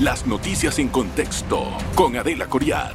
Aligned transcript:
Las 0.00 0.26
noticias 0.26 0.78
en 0.78 0.88
contexto 0.88 1.68
con 1.94 2.14
Adela 2.16 2.46
Coriad. 2.48 2.92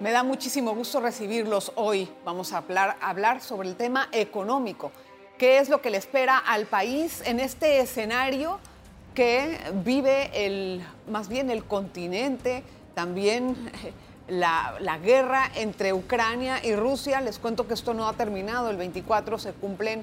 Me 0.00 0.10
da 0.10 0.24
muchísimo 0.24 0.74
gusto 0.74 0.98
recibirlos 0.98 1.70
hoy. 1.76 2.10
Vamos 2.24 2.52
a 2.52 2.56
hablar, 2.56 2.96
hablar 3.00 3.40
sobre 3.40 3.68
el 3.68 3.76
tema 3.76 4.08
económico. 4.10 4.90
¿Qué 5.38 5.58
es 5.58 5.68
lo 5.68 5.80
que 5.80 5.90
le 5.90 5.96
espera 5.96 6.38
al 6.38 6.66
país 6.66 7.22
en 7.24 7.38
este 7.38 7.78
escenario 7.78 8.58
que 9.14 9.56
vive 9.84 10.28
el, 10.34 10.84
más 11.08 11.28
bien 11.28 11.48
el 11.48 11.62
continente, 11.62 12.64
también 12.96 13.54
la, 14.26 14.74
la, 14.80 14.98
guerra 14.98 15.52
entre 15.54 15.92
Ucrania 15.92 16.58
y 16.64 16.74
Rusia? 16.74 17.20
Les 17.20 17.38
cuento 17.38 17.68
que 17.68 17.74
esto 17.74 17.94
no 17.94 18.08
ha 18.08 18.14
terminado. 18.14 18.70
El 18.70 18.76
24 18.76 19.38
se 19.38 19.52
cumplen 19.52 20.02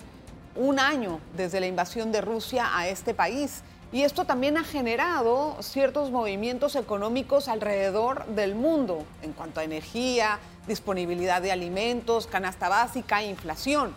un 0.56 0.80
año 0.80 1.20
desde 1.36 1.60
la 1.60 1.68
invasión 1.68 2.12
de 2.12 2.22
Rusia 2.22 2.78
a 2.78 2.88
este 2.88 3.14
país. 3.14 3.64
Y 3.91 4.04
esto 4.04 4.26
también 4.26 4.58
ha 4.58 4.64
generado 4.64 5.55
ciertos 5.62 6.10
movimientos 6.10 6.76
económicos 6.76 7.48
alrededor 7.48 8.26
del 8.27 8.55
mundo 8.55 9.05
en 9.22 9.34
cuanto 9.34 9.60
a 9.60 9.63
energía, 9.63 10.40
disponibilidad 10.68 11.41
de 11.41 11.52
alimentos, 11.52 12.26
canasta 12.26 12.70
básica, 12.70 13.22
inflación. 13.24 13.94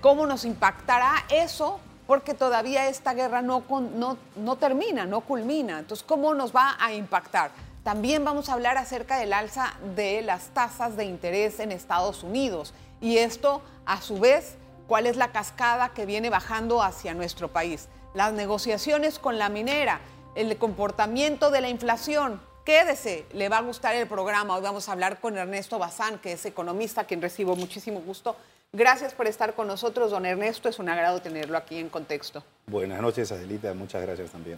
¿Cómo 0.00 0.26
nos 0.26 0.44
impactará 0.44 1.24
eso? 1.28 1.80
Porque 2.06 2.34
todavía 2.34 2.88
esta 2.88 3.14
guerra 3.14 3.42
no, 3.42 3.64
no, 3.96 4.16
no 4.36 4.56
termina, 4.56 5.06
no 5.06 5.22
culmina. 5.22 5.80
Entonces, 5.80 6.04
¿cómo 6.06 6.34
nos 6.34 6.54
va 6.54 6.76
a 6.78 6.92
impactar? 6.92 7.50
También 7.82 8.24
vamos 8.24 8.48
a 8.48 8.52
hablar 8.52 8.78
acerca 8.78 9.18
del 9.18 9.32
alza 9.32 9.74
de 9.96 10.22
las 10.22 10.48
tasas 10.50 10.96
de 10.96 11.04
interés 11.04 11.58
en 11.58 11.72
Estados 11.72 12.22
Unidos. 12.22 12.74
Y 13.00 13.18
esto, 13.18 13.60
a 13.86 14.00
su 14.00 14.20
vez, 14.20 14.56
cuál 14.86 15.06
es 15.06 15.16
la 15.16 15.32
cascada 15.32 15.90
que 15.90 16.06
viene 16.06 16.30
bajando 16.30 16.82
hacia 16.82 17.14
nuestro 17.14 17.48
país 17.48 17.88
las 18.14 18.32
negociaciones 18.32 19.18
con 19.18 19.38
la 19.38 19.48
minera, 19.48 20.00
el 20.34 20.56
comportamiento 20.58 21.50
de 21.50 21.60
la 21.60 21.68
inflación. 21.68 22.40
Quédese, 22.64 23.26
le 23.32 23.48
va 23.48 23.58
a 23.58 23.62
gustar 23.62 23.96
el 23.96 24.06
programa. 24.06 24.54
Hoy 24.54 24.62
vamos 24.62 24.88
a 24.88 24.92
hablar 24.92 25.18
con 25.20 25.36
Ernesto 25.36 25.78
Bazán, 25.78 26.18
que 26.18 26.32
es 26.32 26.46
economista, 26.46 27.04
quien 27.04 27.20
recibo 27.20 27.56
muchísimo 27.56 28.00
gusto. 28.00 28.36
Gracias 28.72 29.12
por 29.14 29.26
estar 29.26 29.54
con 29.54 29.66
nosotros, 29.66 30.10
don 30.10 30.24
Ernesto. 30.24 30.68
Es 30.68 30.78
un 30.78 30.88
agrado 30.88 31.20
tenerlo 31.20 31.58
aquí 31.58 31.78
en 31.78 31.88
contexto. 31.88 32.42
Buenas 32.66 33.00
noches, 33.00 33.32
Adelita. 33.32 33.74
Muchas 33.74 34.02
gracias 34.02 34.30
también. 34.30 34.56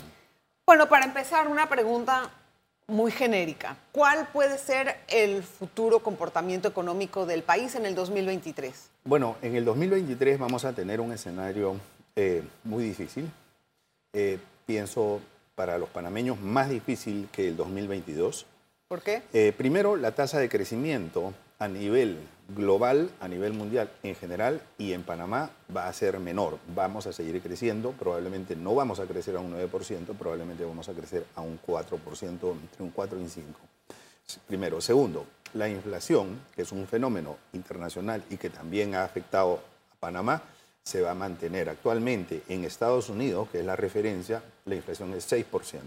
Bueno, 0.66 0.88
para 0.88 1.04
empezar, 1.04 1.48
una 1.48 1.68
pregunta 1.68 2.30
muy 2.86 3.10
genérica. 3.10 3.76
¿Cuál 3.92 4.28
puede 4.32 4.58
ser 4.58 4.96
el 5.08 5.42
futuro 5.42 6.00
comportamiento 6.00 6.68
económico 6.68 7.26
del 7.26 7.42
país 7.42 7.74
en 7.74 7.86
el 7.86 7.94
2023? 7.94 8.90
Bueno, 9.04 9.36
en 9.42 9.56
el 9.56 9.64
2023 9.64 10.38
vamos 10.38 10.64
a 10.64 10.72
tener 10.72 11.00
un 11.00 11.12
escenario 11.12 11.76
eh, 12.16 12.42
muy 12.64 12.84
difícil. 12.84 13.30
Eh, 14.12 14.38
pienso 14.66 15.20
para 15.54 15.78
los 15.78 15.88
panameños 15.88 16.40
más 16.40 16.68
difícil 16.68 17.28
que 17.32 17.48
el 17.48 17.56
2022. 17.56 18.46
¿Por 18.88 19.02
qué? 19.02 19.22
Eh, 19.32 19.52
primero, 19.56 19.96
la 19.96 20.12
tasa 20.12 20.38
de 20.38 20.48
crecimiento 20.48 21.32
a 21.64 21.68
nivel 21.68 22.18
global, 22.54 23.10
a 23.20 23.26
nivel 23.26 23.54
mundial 23.54 23.90
en 24.02 24.14
general 24.14 24.60
y 24.76 24.92
en 24.92 25.02
Panamá 25.02 25.50
va 25.74 25.88
a 25.88 25.92
ser 25.94 26.20
menor. 26.20 26.58
Vamos 26.74 27.06
a 27.06 27.12
seguir 27.12 27.40
creciendo, 27.40 27.92
probablemente 27.92 28.54
no 28.54 28.74
vamos 28.74 29.00
a 29.00 29.06
crecer 29.06 29.36
a 29.36 29.40
un 29.40 29.54
9%, 29.54 30.14
probablemente 30.14 30.62
vamos 30.62 30.88
a 30.90 30.92
crecer 30.92 31.24
a 31.34 31.40
un 31.40 31.58
4%, 31.58 32.52
entre 32.52 32.82
un 32.82 32.90
4 32.90 33.18
y 33.18 33.22
un 33.22 33.30
5. 33.30 33.60
Primero. 34.46 34.80
Segundo, 34.82 35.24
la 35.54 35.68
inflación, 35.70 36.38
que 36.54 36.62
es 36.62 36.72
un 36.72 36.86
fenómeno 36.86 37.38
internacional 37.54 38.22
y 38.28 38.36
que 38.36 38.50
también 38.50 38.94
ha 38.94 39.04
afectado 39.04 39.60
a 39.92 39.96
Panamá, 40.00 40.42
se 40.82 41.00
va 41.00 41.12
a 41.12 41.14
mantener. 41.14 41.70
Actualmente 41.70 42.42
en 42.50 42.64
Estados 42.64 43.08
Unidos, 43.08 43.48
que 43.50 43.60
es 43.60 43.64
la 43.64 43.76
referencia, 43.76 44.42
la 44.66 44.74
inflación 44.74 45.14
es 45.14 45.32
6%. 45.32 45.80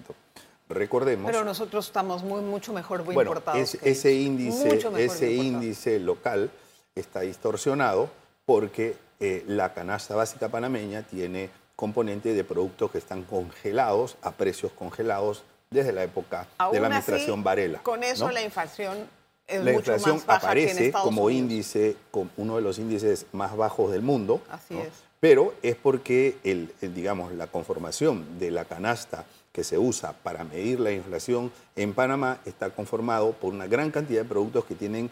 Recordemos. 0.70 1.32
Pero 1.32 1.44
nosotros 1.44 1.88
estamos 1.88 2.24
muy, 2.24 2.42
mucho 2.42 2.74
mejor 2.74 3.04
muy 3.04 3.16
bueno, 3.16 3.32
importados. 3.32 3.76
ese 3.82 4.14
índice, 4.14 4.80
ese 4.98 5.32
índice 5.32 6.00
local 6.00 6.52
está 6.96 7.22
distorsionado 7.22 8.10
porque 8.46 8.96
eh, 9.20 9.44
la 9.48 9.74
canasta 9.74 10.16
básica 10.16 10.50
panameña 10.50 11.04
tiene 11.04 11.50
componente 11.76 12.34
de 12.34 12.44
productos 12.44 12.92
que 12.92 12.98
están 12.98 13.24
congelados 13.24 14.18
a 14.22 14.32
precios 14.32 14.72
congelados 14.74 15.44
desde 15.70 15.94
la 15.94 16.04
época 16.04 16.48
de 16.72 16.80
la 16.80 16.88
administración 16.88 17.44
Varela. 17.44 17.80
Con 17.84 18.04
eso 18.04 18.30
la 18.32 18.42
inflación 18.42 19.08
la 19.48 19.72
inflación 19.72 20.22
aparece 20.28 20.92
como 20.92 21.30
índice, 21.30 21.96
como 22.12 22.30
uno 22.38 22.58
de 22.58 22.62
los 22.62 22.80
índices 22.80 23.26
más 23.32 23.56
bajos 23.56 23.92
del 23.92 24.02
mundo. 24.02 24.42
Así 24.50 24.78
es. 24.78 25.07
Pero 25.20 25.56
es 25.64 25.76
porque 25.76 26.38
el, 26.44 26.72
digamos, 26.82 27.34
la 27.34 27.48
conformación 27.48 28.38
de 28.40 28.52
la 28.52 28.66
canasta 28.66 29.26
que 29.52 29.64
se 29.64 29.80
usa 29.80 30.14
para 30.14 30.44
medir 30.44 30.80
la 30.80 30.92
inflación 30.92 31.52
en 31.76 31.96
Panamá 31.96 32.40
está 32.46 32.70
conformado 32.70 33.32
por 33.32 33.52
una 33.52 33.66
gran 33.66 33.90
cantidad 33.90 34.22
de 34.22 34.30
productos 34.30 34.66
que 34.66 34.76
tienen 34.76 35.10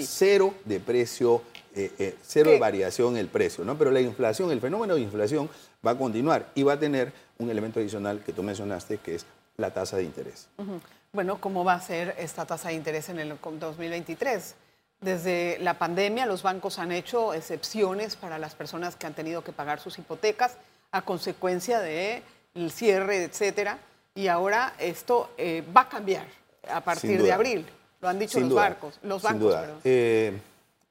cero 0.00 0.52
de 0.66 0.80
precio, 0.80 1.40
eh, 1.74 1.90
eh, 1.98 2.14
cero 2.22 2.50
de 2.50 2.58
variación 2.58 3.14
en 3.14 3.20
el 3.20 3.28
precio. 3.28 3.64
¿no? 3.64 3.78
Pero 3.78 3.90
la 3.90 4.02
inflación, 4.02 4.50
el 4.50 4.60
fenómeno 4.60 4.96
de 4.96 5.00
inflación 5.00 5.48
va 5.84 5.92
a 5.92 5.98
continuar 5.98 6.50
y 6.54 6.62
va 6.62 6.74
a 6.74 6.78
tener 6.78 7.10
un 7.38 7.48
elemento 7.48 7.80
adicional 7.80 8.22
que 8.22 8.34
tú 8.34 8.42
mencionaste, 8.42 8.98
que 8.98 9.14
es 9.14 9.24
la 9.56 9.72
tasa 9.72 9.96
de 9.96 10.04
interés. 10.04 10.48
Bueno, 11.12 11.40
¿cómo 11.40 11.64
va 11.64 11.72
a 11.72 11.80
ser 11.80 12.14
esta 12.18 12.44
tasa 12.44 12.68
de 12.68 12.74
interés 12.74 13.08
en 13.08 13.18
el 13.18 13.38
2023? 13.40 14.54
Desde 15.00 15.58
la 15.60 15.78
pandemia, 15.78 16.26
los 16.26 16.42
bancos 16.42 16.78
han 16.78 16.90
hecho 16.90 17.34
excepciones 17.34 18.16
para 18.16 18.38
las 18.38 18.54
personas 18.54 18.96
que 18.96 19.06
han 19.06 19.14
tenido 19.14 19.44
que 19.44 19.52
pagar 19.52 19.80
sus 19.80 19.98
hipotecas 19.98 20.56
a 20.90 21.02
consecuencia 21.02 21.80
del 21.80 22.22
cierre, 22.70 23.24
etcétera. 23.24 23.78
Y 24.14 24.28
ahora 24.28 24.74
esto 24.78 25.30
eh, 25.36 25.62
va 25.76 25.82
a 25.82 25.88
cambiar 25.88 26.26
a 26.70 26.80
partir 26.80 27.22
de 27.22 27.32
abril. 27.32 27.66
Lo 28.00 28.08
han 28.08 28.18
dicho 28.18 28.40
los, 28.40 28.54
barcos, 28.54 28.98
los 29.02 29.22
bancos. 29.22 29.54
Eh, 29.84 30.38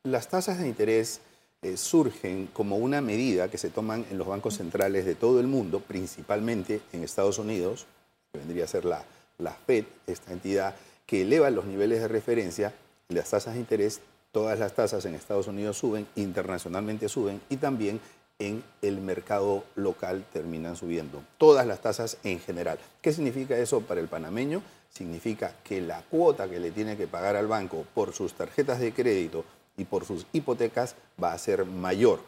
las 0.04 0.28
tasas 0.28 0.60
de 0.60 0.68
interés 0.68 1.22
eh, 1.62 1.78
surgen 1.78 2.48
como 2.54 2.78
una 2.78 3.02
medida 3.02 3.50
que 3.50 3.58
se 3.58 3.70
toman 3.70 4.06
en 4.12 4.18
los 4.18 4.28
bancos 4.28 4.58
centrales 4.58 5.06
de 5.06 5.16
todo 5.16 5.40
el 5.40 5.48
mundo, 5.48 5.80
principalmente 5.80 6.82
en 6.94 7.04
Estados 7.04 7.40
Unidos, 7.40 7.88
que 8.32 8.40
vendría 8.40 8.66
a 8.66 8.68
ser 8.68 8.86
la 8.86 9.04
la 9.38 9.52
FED, 9.52 9.86
esta 10.08 10.32
entidad 10.32 10.76
que 11.06 11.22
eleva 11.22 11.50
los 11.50 11.66
niveles 11.66 12.02
de 12.02 12.08
referencia, 12.08 12.74
las 13.10 13.30
tasas 13.30 13.54
de 13.54 13.60
interés, 13.60 14.02
todas 14.32 14.60
las 14.60 14.74
tasas 14.74 15.06
en 15.06 15.16
Estados 15.16 15.48
Unidos 15.48 15.78
suben, 15.78 16.08
internacionalmente 16.16 17.10
suben 17.10 17.42
y 17.50 17.58
también 17.58 18.00
en 18.40 18.64
el 18.82 19.00
mercado 19.00 19.64
local 19.76 20.26
terminan 20.34 20.76
subiendo. 20.76 21.24
Todas 21.38 21.66
las 21.66 21.82
tasas 21.82 22.18
en 22.24 22.40
general. 22.40 22.78
¿Qué 23.02 23.14
significa 23.14 23.58
eso 23.58 23.82
para 23.82 24.02
el 24.02 24.08
panameño? 24.08 24.62
Significa 24.90 25.54
que 25.64 25.82
la 25.82 26.02
cuota 26.02 26.50
que 26.50 26.60
le 26.60 26.72
tiene 26.72 26.98
que 26.98 27.08
pagar 27.08 27.36
al 27.36 27.48
banco 27.48 27.86
por 27.94 28.14
sus 28.14 28.34
tarjetas 28.34 28.80
de 28.80 28.94
crédito 28.94 29.46
y 29.78 29.86
por 29.86 30.06
sus 30.06 30.26
hipotecas 30.34 30.96
va 31.22 31.34
a 31.34 31.38
ser 31.38 31.66
mayor. 31.66 32.20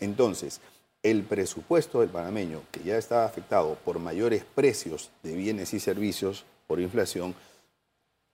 Entonces, 0.00 0.60
el 1.02 1.22
presupuesto 1.22 2.00
del 2.00 2.10
panameño, 2.10 2.62
que 2.72 2.82
ya 2.82 2.96
estaba 2.96 3.24
afectado 3.24 3.76
por 3.84 3.98
mayores 3.98 4.44
precios 4.44 5.10
de 5.22 5.34
bienes 5.34 5.72
y 5.72 5.80
servicios, 5.80 6.44
por 6.66 6.80
inflación, 6.80 7.34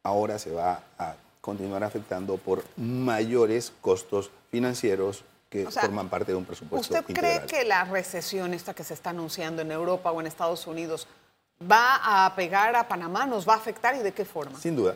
ahora 0.02 0.38
se 0.38 0.52
va 0.52 0.82
a 0.98 1.16
continuar 1.42 1.82
afectando 1.84 2.38
por 2.38 2.64
mayores 2.76 3.72
costos 3.82 4.30
financieros 4.50 5.24
que 5.50 5.66
forman 5.70 6.08
parte 6.08 6.32
de 6.32 6.38
un 6.38 6.46
presupuesto 6.46 6.94
¿Usted 6.94 7.14
cree 7.14 7.44
que 7.46 7.64
la 7.64 7.84
recesión 7.84 8.54
esta 8.54 8.72
que 8.72 8.84
se 8.84 8.94
está 8.94 9.10
anunciando 9.10 9.60
en 9.60 9.70
Europa 9.70 10.10
o 10.10 10.20
en 10.20 10.28
Estados 10.28 10.66
Unidos 10.66 11.06
va 11.60 12.24
a 12.24 12.34
pegar 12.34 12.74
a 12.76 12.88
Panamá, 12.88 13.26
nos 13.26 13.46
va 13.46 13.54
a 13.54 13.56
afectar 13.56 13.94
y 13.96 13.98
de 13.98 14.12
qué 14.12 14.24
forma? 14.24 14.58
Sin 14.58 14.76
duda. 14.76 14.94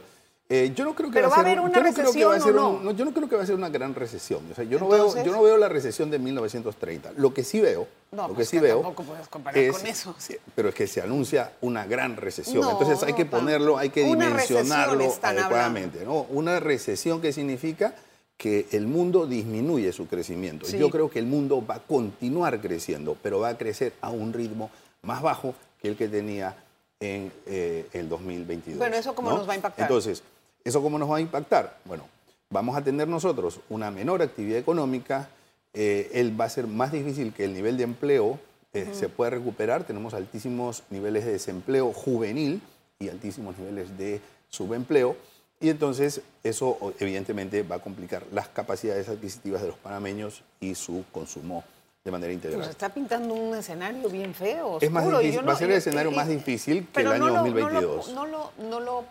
Eh, 0.48 0.72
yo 0.76 0.84
no 0.84 0.94
creo 0.94 1.10
que 1.10 1.20
va, 1.22 1.34
a 1.34 1.40
haber 1.40 1.58
una 1.58 1.80
recesión 1.80 2.54
no? 2.54 2.92
Yo 2.92 3.04
no 3.04 3.12
creo 3.12 3.28
que 3.28 3.34
va 3.34 3.42
a 3.42 3.46
ser 3.46 3.56
una 3.56 3.68
gran 3.68 3.96
recesión. 3.96 4.42
O 4.52 4.54
sea, 4.54 4.62
yo, 4.62 4.78
no 4.78 4.88
veo, 4.88 5.24
yo 5.24 5.32
no 5.32 5.42
veo 5.42 5.56
la 5.56 5.68
recesión 5.68 6.08
de 6.08 6.20
1930. 6.20 7.14
Lo 7.16 7.34
que 7.34 7.42
sí 7.42 7.60
veo, 7.60 7.88
lo 8.12 8.28
que 8.28 8.34
pues 8.34 8.48
sí 8.48 8.60
veo 8.60 8.80
tampoco 8.80 9.02
puedes 9.02 9.26
comparar 9.26 9.72
con 9.72 9.86
eso. 9.86 10.14
pero 10.54 10.68
es 10.68 10.74
que 10.74 10.86
se 10.86 11.00
anuncia 11.00 11.52
una 11.62 11.84
gran 11.86 12.16
recesión. 12.16 12.68
Entonces 12.70 13.02
hay 13.02 13.14
que 13.14 13.24
ponerlo, 13.24 13.76
hay 13.76 13.90
que 13.90 14.04
dimensionarlo 14.04 15.12
adecuadamente. 15.20 16.04
¿no? 16.04 16.26
Una 16.30 16.60
recesión 16.60 17.20
que 17.20 17.32
significa 17.32 17.96
que 18.36 18.68
el 18.70 18.86
mundo 18.86 19.26
disminuye 19.26 19.92
su 19.92 20.06
crecimiento. 20.06 20.68
Yo 20.68 20.90
creo 20.90 21.10
que 21.10 21.18
el 21.18 21.26
mundo 21.26 21.64
va 21.66 21.76
a 21.76 21.80
continuar 21.80 22.60
creciendo, 22.60 23.16
pero 23.20 23.40
va 23.40 23.48
a 23.48 23.58
crecer 23.58 23.94
a 24.00 24.10
un 24.10 24.32
ritmo 24.32 24.70
más 25.02 25.22
bajo 25.22 25.54
que 25.82 25.88
el 25.88 25.96
que 25.96 26.06
tenía 26.06 26.56
en 27.00 27.32
eh, 27.46 27.88
el 27.92 28.08
2022. 28.08 28.78
Bueno, 28.78 28.96
¿eso 28.96 29.14
cómo 29.14 29.30
nos 29.30 29.48
va 29.48 29.54
a 29.54 29.56
impactar? 29.56 29.84
Entonces, 29.84 30.22
¿Eso 30.66 30.82
cómo 30.82 30.98
nos 30.98 31.08
va 31.10 31.18
a 31.18 31.20
impactar? 31.20 31.78
Bueno, 31.84 32.04
vamos 32.50 32.76
a 32.76 32.82
tener 32.82 33.06
nosotros 33.06 33.60
una 33.70 33.90
menor 33.92 34.20
actividad 34.20 34.58
económica, 34.58 35.28
eh, 35.72 36.10
él 36.12 36.38
va 36.38 36.46
a 36.46 36.48
ser 36.48 36.66
más 36.66 36.90
difícil 36.90 37.32
que 37.32 37.44
el 37.44 37.54
nivel 37.54 37.76
de 37.76 37.84
empleo 37.84 38.38
eh, 38.72 38.88
se 38.92 39.08
pueda 39.08 39.30
recuperar, 39.30 39.84
tenemos 39.84 40.12
altísimos 40.12 40.82
niveles 40.90 41.24
de 41.24 41.32
desempleo 41.32 41.92
juvenil 41.92 42.60
y 42.98 43.08
altísimos 43.08 43.56
niveles 43.58 43.96
de 43.96 44.20
subempleo, 44.48 45.16
y 45.60 45.68
entonces 45.70 46.20
eso 46.42 46.76
evidentemente 46.98 47.62
va 47.62 47.76
a 47.76 47.78
complicar 47.78 48.24
las 48.32 48.48
capacidades 48.48 49.08
adquisitivas 49.08 49.62
de 49.62 49.68
los 49.68 49.76
panameños 49.78 50.42
y 50.60 50.74
su 50.74 51.04
consumo 51.12 51.62
de 52.04 52.10
manera 52.10 52.32
integral. 52.32 52.58
Pues 52.60 52.70
está 52.70 52.88
pintando 52.92 53.34
un 53.34 53.54
escenario 53.56 54.08
bien 54.10 54.34
feo. 54.34 54.78
es 54.80 54.90
más 54.90 55.04
y 55.04 55.08
difícil, 55.10 55.32
yo 55.40 55.46
va 55.46 55.52
a 55.52 55.56
ser 55.56 55.70
el 55.70 55.76
escenario 55.76 56.10
y- 56.12 56.14
más 56.16 56.28
difícil 56.28 56.86
que 56.92 57.00
el 57.00 57.06
año 57.08 57.18
no 57.20 57.26
lo- 57.28 57.34
2022. 57.36 58.08
No 58.12 58.26
lo, 58.26 58.50
no 58.58 58.64
lo, 58.64 58.68
no 58.68 58.80
lo- 58.80 59.04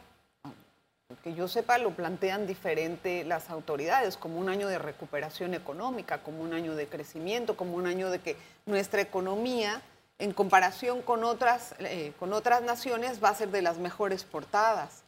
que 1.26 1.34
yo 1.34 1.48
sepa, 1.48 1.80
lo 1.80 1.90
plantean 1.90 2.46
diferente 2.46 3.24
las 3.24 3.50
autoridades, 3.50 4.16
como 4.16 4.38
un 4.38 4.48
año 4.48 4.68
de 4.68 4.78
recuperación 4.78 5.56
económica, 5.56 6.22
como 6.22 6.44
un 6.44 6.54
año 6.54 6.76
de 6.76 6.86
crecimiento, 6.86 7.58
como 7.58 7.78
un 7.78 7.88
año 7.88 8.12
de 8.12 8.20
que 8.20 8.36
nuestra 8.68 9.02
economía, 9.02 9.82
en 10.20 10.34
comparación 10.34 11.02
con 11.02 11.24
otras, 11.24 11.74
eh, 11.80 12.14
con 12.20 12.32
otras 12.32 12.62
naciones, 12.62 13.24
va 13.24 13.30
a 13.30 13.36
ser 13.36 13.50
de 13.50 13.64
las 13.64 13.80
mejores 13.80 14.24
portadas. 14.24 15.02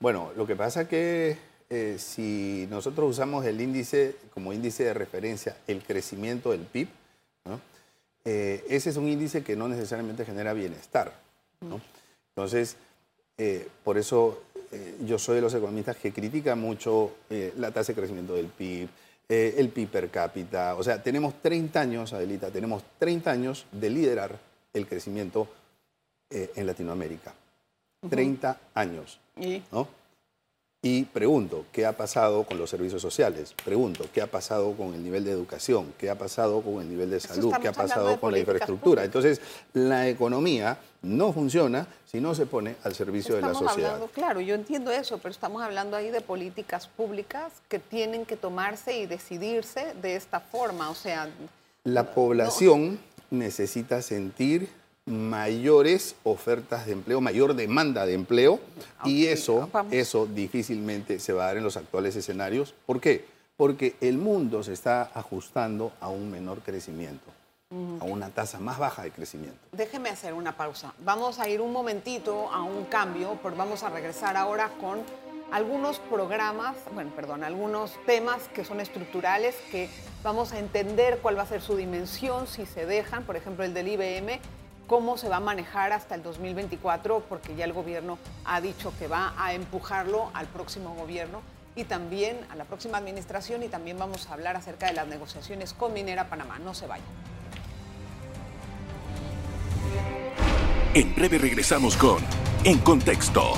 Bueno, 0.00 0.32
lo 0.36 0.46
que 0.46 0.56
pasa 0.56 0.88
que 0.88 1.36
eh, 1.68 1.96
si 1.98 2.66
nosotros 2.70 3.10
usamos 3.10 3.44
el 3.44 3.60
índice 3.60 4.16
como 4.32 4.54
índice 4.54 4.84
de 4.84 4.94
referencia, 4.94 5.54
el 5.66 5.82
crecimiento 5.82 6.52
del 6.52 6.62
PIB, 6.62 6.88
¿no? 7.44 7.60
Eh, 8.24 8.64
ese 8.70 8.88
es 8.88 8.96
un 8.96 9.06
índice 9.06 9.44
que 9.44 9.54
no 9.54 9.68
necesariamente 9.68 10.24
genera 10.24 10.54
bienestar. 10.54 11.12
¿no? 11.60 11.78
Entonces, 12.30 12.78
por 13.84 13.98
eso 13.98 14.40
eh, 14.72 14.96
yo 15.04 15.18
soy 15.18 15.36
de 15.36 15.42
los 15.42 15.52
economistas 15.52 15.96
que 15.96 16.12
critican 16.12 16.58
mucho 16.58 17.16
eh, 17.28 17.52
la 17.58 17.70
tasa 17.70 17.92
de 17.92 17.96
crecimiento 17.96 18.34
del 18.34 18.46
PIB, 18.46 18.88
eh, 19.28 19.54
el 19.58 19.68
PIB 19.68 19.88
per 19.88 20.10
cápita. 20.10 20.76
O 20.76 20.82
sea, 20.82 21.02
tenemos 21.02 21.34
30 21.42 21.78
años, 21.78 22.12
Adelita, 22.14 22.50
tenemos 22.50 22.82
30 22.98 23.30
años 23.30 23.66
de 23.70 23.90
liderar 23.90 24.38
el 24.72 24.86
crecimiento 24.86 25.48
en 26.30 26.66
Latinoamérica. 26.66 27.34
30 28.08 28.58
años. 28.72 29.20
Y 29.36 29.62
¿no? 29.70 29.86
Y 30.84 31.04
pregunto, 31.04 31.64
¿qué 31.70 31.86
ha 31.86 31.96
pasado 31.96 32.42
con 32.42 32.58
los 32.58 32.68
servicios 32.68 33.00
sociales? 33.00 33.54
Pregunto, 33.64 34.04
¿qué 34.12 34.20
ha 34.20 34.26
pasado 34.26 34.72
con 34.72 34.94
el 34.94 35.04
nivel 35.04 35.24
de 35.24 35.30
educación? 35.30 35.94
¿Qué 35.96 36.10
ha 36.10 36.18
pasado 36.18 36.60
con 36.60 36.80
el 36.82 36.88
nivel 36.88 37.08
de 37.08 37.20
salud? 37.20 37.54
¿Qué 37.62 37.68
ha 37.68 37.72
pasado 37.72 38.18
con 38.18 38.32
la 38.32 38.40
infraestructura? 38.40 39.02
públicas. 39.02 39.04
Entonces, 39.04 39.40
la 39.74 40.08
economía 40.08 40.76
no 41.02 41.32
funciona 41.32 41.86
si 42.04 42.20
no 42.20 42.34
se 42.34 42.46
pone 42.46 42.74
al 42.82 42.96
servicio 42.96 43.36
de 43.36 43.42
la 43.42 43.54
sociedad. 43.54 43.92
hablando, 43.92 44.08
claro, 44.08 44.40
yo 44.40 44.56
entiendo 44.56 44.90
eso, 44.90 45.18
pero 45.18 45.30
estamos 45.30 45.62
hablando 45.62 45.96
ahí 45.96 46.10
de 46.10 46.20
políticas 46.20 46.88
públicas 46.88 47.52
que 47.68 47.78
tienen 47.78 48.26
que 48.26 48.36
tomarse 48.36 48.98
y 48.98 49.06
decidirse 49.06 49.94
de 50.02 50.16
esta 50.16 50.40
forma. 50.40 50.90
O 50.90 50.96
sea, 50.96 51.28
La 51.84 52.12
población 52.12 52.98
necesita 53.30 54.02
sentir 54.02 54.68
mayores 55.06 56.14
ofertas 56.22 56.86
de 56.86 56.92
empleo, 56.92 57.20
mayor 57.20 57.54
demanda 57.54 58.06
de 58.06 58.14
empleo, 58.14 58.60
y 59.04 59.26
eso, 59.26 59.68
vamos. 59.72 59.92
eso 59.92 60.26
difícilmente 60.26 61.18
se 61.18 61.32
va 61.32 61.44
a 61.44 61.46
dar 61.48 61.56
en 61.56 61.64
los 61.64 61.76
actuales 61.76 62.14
escenarios. 62.16 62.74
¿Por 62.86 63.00
qué? 63.00 63.24
Porque 63.56 63.96
el 64.00 64.18
mundo 64.18 64.62
se 64.62 64.72
está 64.72 65.10
ajustando 65.14 65.92
a 66.00 66.08
un 66.08 66.30
menor 66.30 66.60
crecimiento, 66.60 67.30
a 68.00 68.04
una 68.04 68.30
tasa 68.30 68.60
más 68.60 68.78
baja 68.78 69.02
de 69.02 69.10
crecimiento. 69.10 69.58
déjeme 69.72 70.08
hacer 70.08 70.34
una 70.34 70.56
pausa. 70.56 70.94
Vamos 71.04 71.38
a 71.38 71.48
ir 71.48 71.60
un 71.60 71.72
momentito 71.72 72.50
a 72.52 72.62
un 72.62 72.84
cambio, 72.84 73.38
pero 73.42 73.56
vamos 73.56 73.82
a 73.82 73.90
regresar 73.90 74.36
ahora 74.36 74.70
con 74.80 75.00
algunos 75.50 75.98
programas, 75.98 76.76
bueno, 76.94 77.10
perdón, 77.14 77.44
algunos 77.44 77.92
temas 78.06 78.48
que 78.54 78.64
son 78.64 78.80
estructurales, 78.80 79.54
que 79.70 79.90
vamos 80.22 80.52
a 80.52 80.58
entender 80.58 81.18
cuál 81.20 81.36
va 81.36 81.42
a 81.42 81.46
ser 81.46 81.60
su 81.60 81.76
dimensión, 81.76 82.46
si 82.46 82.64
se 82.64 82.86
dejan, 82.86 83.24
por 83.24 83.36
ejemplo, 83.36 83.62
el 83.62 83.74
del 83.74 83.88
IBM, 83.88 84.40
cómo 84.92 85.16
se 85.16 85.30
va 85.30 85.36
a 85.36 85.40
manejar 85.40 85.90
hasta 85.94 86.14
el 86.16 86.22
2024, 86.22 87.20
porque 87.26 87.56
ya 87.56 87.64
el 87.64 87.72
gobierno 87.72 88.18
ha 88.44 88.60
dicho 88.60 88.92
que 88.98 89.06
va 89.06 89.32
a 89.38 89.54
empujarlo 89.54 90.30
al 90.34 90.46
próximo 90.48 90.94
gobierno 90.94 91.40
y 91.74 91.84
también 91.84 92.38
a 92.50 92.56
la 92.56 92.64
próxima 92.64 92.98
administración 92.98 93.62
y 93.62 93.68
también 93.68 93.98
vamos 93.98 94.28
a 94.28 94.34
hablar 94.34 94.54
acerca 94.54 94.88
de 94.88 94.92
las 94.92 95.06
negociaciones 95.06 95.72
con 95.72 95.94
Minera 95.94 96.28
Panamá. 96.28 96.58
No 96.58 96.74
se 96.74 96.86
vayan. 96.86 97.06
En 100.92 101.14
breve 101.14 101.38
regresamos 101.38 101.96
con 101.96 102.22
En 102.62 102.76
Contexto. 102.80 103.50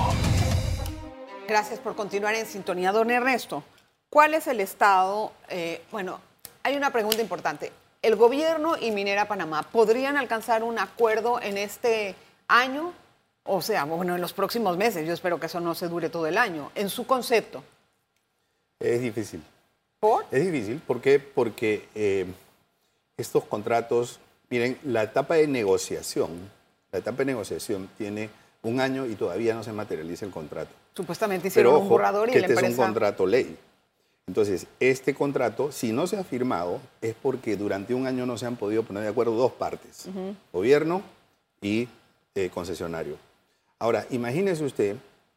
Gracias 1.48 1.81
por 1.81 1.96
continuar 1.96 2.36
en 2.36 2.46
sintonía, 2.46 2.92
don 2.92 3.10
Ernesto. 3.10 3.64
¿Cuál 4.08 4.34
es 4.34 4.46
el 4.46 4.60
estado? 4.60 5.32
eh, 5.48 5.82
bueno, 5.90 6.20
hay 6.62 6.76
una 6.76 6.90
pregunta 6.92 7.20
importante. 7.20 7.72
¿El 8.04 8.16
gobierno 8.16 8.76
y 8.78 8.90
Minera 8.90 9.26
Panamá 9.26 9.62
podrían 9.62 10.18
alcanzar 10.18 10.62
un 10.62 10.78
acuerdo 10.78 11.40
en 11.40 11.56
este 11.56 12.14
año? 12.48 12.92
O 13.44 13.62
sea, 13.62 13.84
bueno, 13.84 14.14
en 14.14 14.20
los 14.20 14.34
próximos 14.34 14.76
meses. 14.76 15.06
Yo 15.06 15.14
espero 15.14 15.40
que 15.40 15.46
eso 15.46 15.58
no 15.58 15.74
se 15.74 15.88
dure 15.88 16.10
todo 16.10 16.26
el 16.26 16.36
año. 16.36 16.70
En 16.74 16.90
su 16.90 17.06
concepto. 17.06 17.64
Es 18.78 19.00
difícil. 19.00 19.42
¿Por? 20.00 20.26
Es 20.30 20.44
difícil, 20.44 20.82
¿por 20.86 21.00
qué? 21.00 21.18
Porque 21.18 21.88
eh, 21.94 22.26
estos 23.16 23.44
contratos, 23.44 24.20
miren, 24.50 24.78
la 24.82 25.04
etapa 25.04 25.36
de 25.36 25.46
negociación, 25.46 26.50
la 26.92 26.98
etapa 26.98 27.16
de 27.18 27.24
negociación 27.24 27.88
tiene 27.96 28.28
un 28.64 28.80
año 28.80 29.06
y 29.06 29.14
todavía 29.14 29.54
no 29.54 29.62
se 29.64 29.72
materializa 29.72 30.26
el 30.26 30.30
contrato. 30.30 30.74
Supuestamente 30.94 31.48
hicieron 31.48 31.72
Pero 31.72 31.82
un 31.84 31.88
borrador 31.88 32.28
y 32.28 32.32
que 32.32 32.40
la 32.40 32.48
este 32.48 32.66
es 32.66 32.70
un 32.70 32.76
contrato 32.76 33.26
ley. 33.26 33.56
Entonces, 34.26 34.66
este 34.80 35.14
contrato, 35.14 35.70
si 35.70 35.92
no 35.92 36.06
se 36.06 36.16
ha 36.16 36.24
firmado, 36.24 36.80
es 37.02 37.14
porque 37.14 37.56
durante 37.56 37.92
un 37.94 38.06
año 38.06 38.24
no 38.24 38.38
se 38.38 38.46
han 38.46 38.56
podido 38.56 38.82
poner 38.82 39.02
de 39.02 39.10
acuerdo 39.10 39.34
dos 39.34 39.52
partes, 39.52 40.06
gobierno 40.52 41.02
y 41.60 41.88
eh, 42.34 42.50
concesionario. 42.52 43.16
Ahora, 43.78 44.06
imagínese 44.10 44.64
usted 44.64 44.96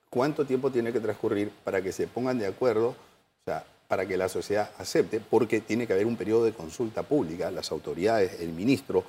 cuánto 0.10 0.46
tiempo 0.46 0.72
tiene 0.72 0.94
que 0.94 1.02
transcurrir 1.02 1.52
para 1.66 1.82
que 1.82 1.92
se 1.92 2.08
pongan 2.08 2.40
de 2.40 2.48
acuerdo, 2.48 2.90
o 2.90 2.96
sea, 3.46 3.66
para 3.90 4.06
que 4.06 4.16
la 4.18 4.30
sociedad 4.30 4.72
acepte, 4.78 5.20
porque 5.20 5.60
tiene 5.60 5.86
que 5.86 5.94
haber 5.94 6.06
un 6.06 6.16
periodo 6.16 6.46
de 6.46 6.54
consulta 6.54 7.04
pública. 7.04 7.52
Las 7.52 7.72
autoridades, 7.72 8.40
el 8.40 8.50
ministro 8.54 9.04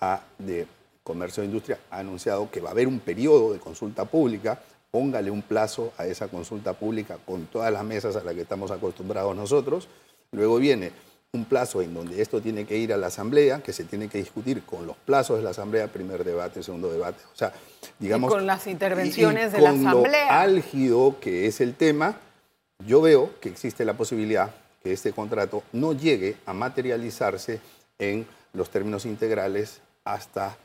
ha- 0.00 0.22
de 0.38 0.66
Comercio 1.04 1.42
e 1.42 1.46
Industria 1.46 1.78
ha 1.90 1.98
anunciado 2.00 2.50
que 2.50 2.60
va 2.60 2.68
a 2.70 2.72
haber 2.72 2.86
un 2.88 3.00
periodo 3.00 3.52
de 3.52 3.58
consulta 3.58 4.04
pública. 4.06 4.60
Póngale 4.90 5.30
un 5.30 5.42
plazo 5.42 5.92
a 5.98 6.06
esa 6.06 6.28
consulta 6.28 6.72
pública 6.72 7.18
con 7.26 7.46
todas 7.46 7.72
las 7.72 7.84
mesas 7.84 8.16
a 8.16 8.24
las 8.24 8.34
que 8.34 8.42
estamos 8.42 8.70
acostumbrados 8.70 9.36
nosotros. 9.36 9.88
Luego 10.32 10.56
viene 10.58 10.92
un 11.32 11.44
plazo 11.44 11.82
en 11.82 11.92
donde 11.92 12.22
esto 12.22 12.40
tiene 12.40 12.64
que 12.64 12.78
ir 12.78 12.92
a 12.94 12.96
la 12.96 13.08
Asamblea, 13.08 13.62
que 13.62 13.74
se 13.74 13.84
tiene 13.84 14.08
que 14.08 14.16
discutir 14.16 14.62
con 14.64 14.86
los 14.86 14.96
plazos 14.96 15.36
de 15.36 15.42
la 15.44 15.50
Asamblea, 15.50 15.88
primer 15.88 16.24
debate, 16.24 16.62
segundo 16.62 16.90
debate. 16.90 17.18
O 17.32 17.36
sea, 17.36 17.52
digamos. 17.98 18.32
con 18.32 18.46
las 18.46 18.66
y- 18.66 18.70
y 18.70 18.72
intervenciones 18.72 19.52
de 19.52 19.60
la 19.60 19.70
con 19.70 19.82
lo 19.84 19.88
Asamblea. 19.90 20.40
álgido 20.40 21.16
que 21.20 21.46
es 21.46 21.60
el 21.60 21.74
tema, 21.74 22.16
yo 22.86 23.02
veo 23.02 23.30
que 23.40 23.50
existe 23.50 23.84
la 23.84 23.92
posibilidad 23.94 24.54
que 24.82 24.92
este 24.94 25.12
contrato 25.12 25.62
no 25.74 25.92
llegue 25.92 26.36
a 26.46 26.54
materializarse 26.54 27.60
en 27.98 28.26
los 28.54 28.70
términos 28.70 29.04
integrales 29.04 29.80
hasta, 30.04 30.56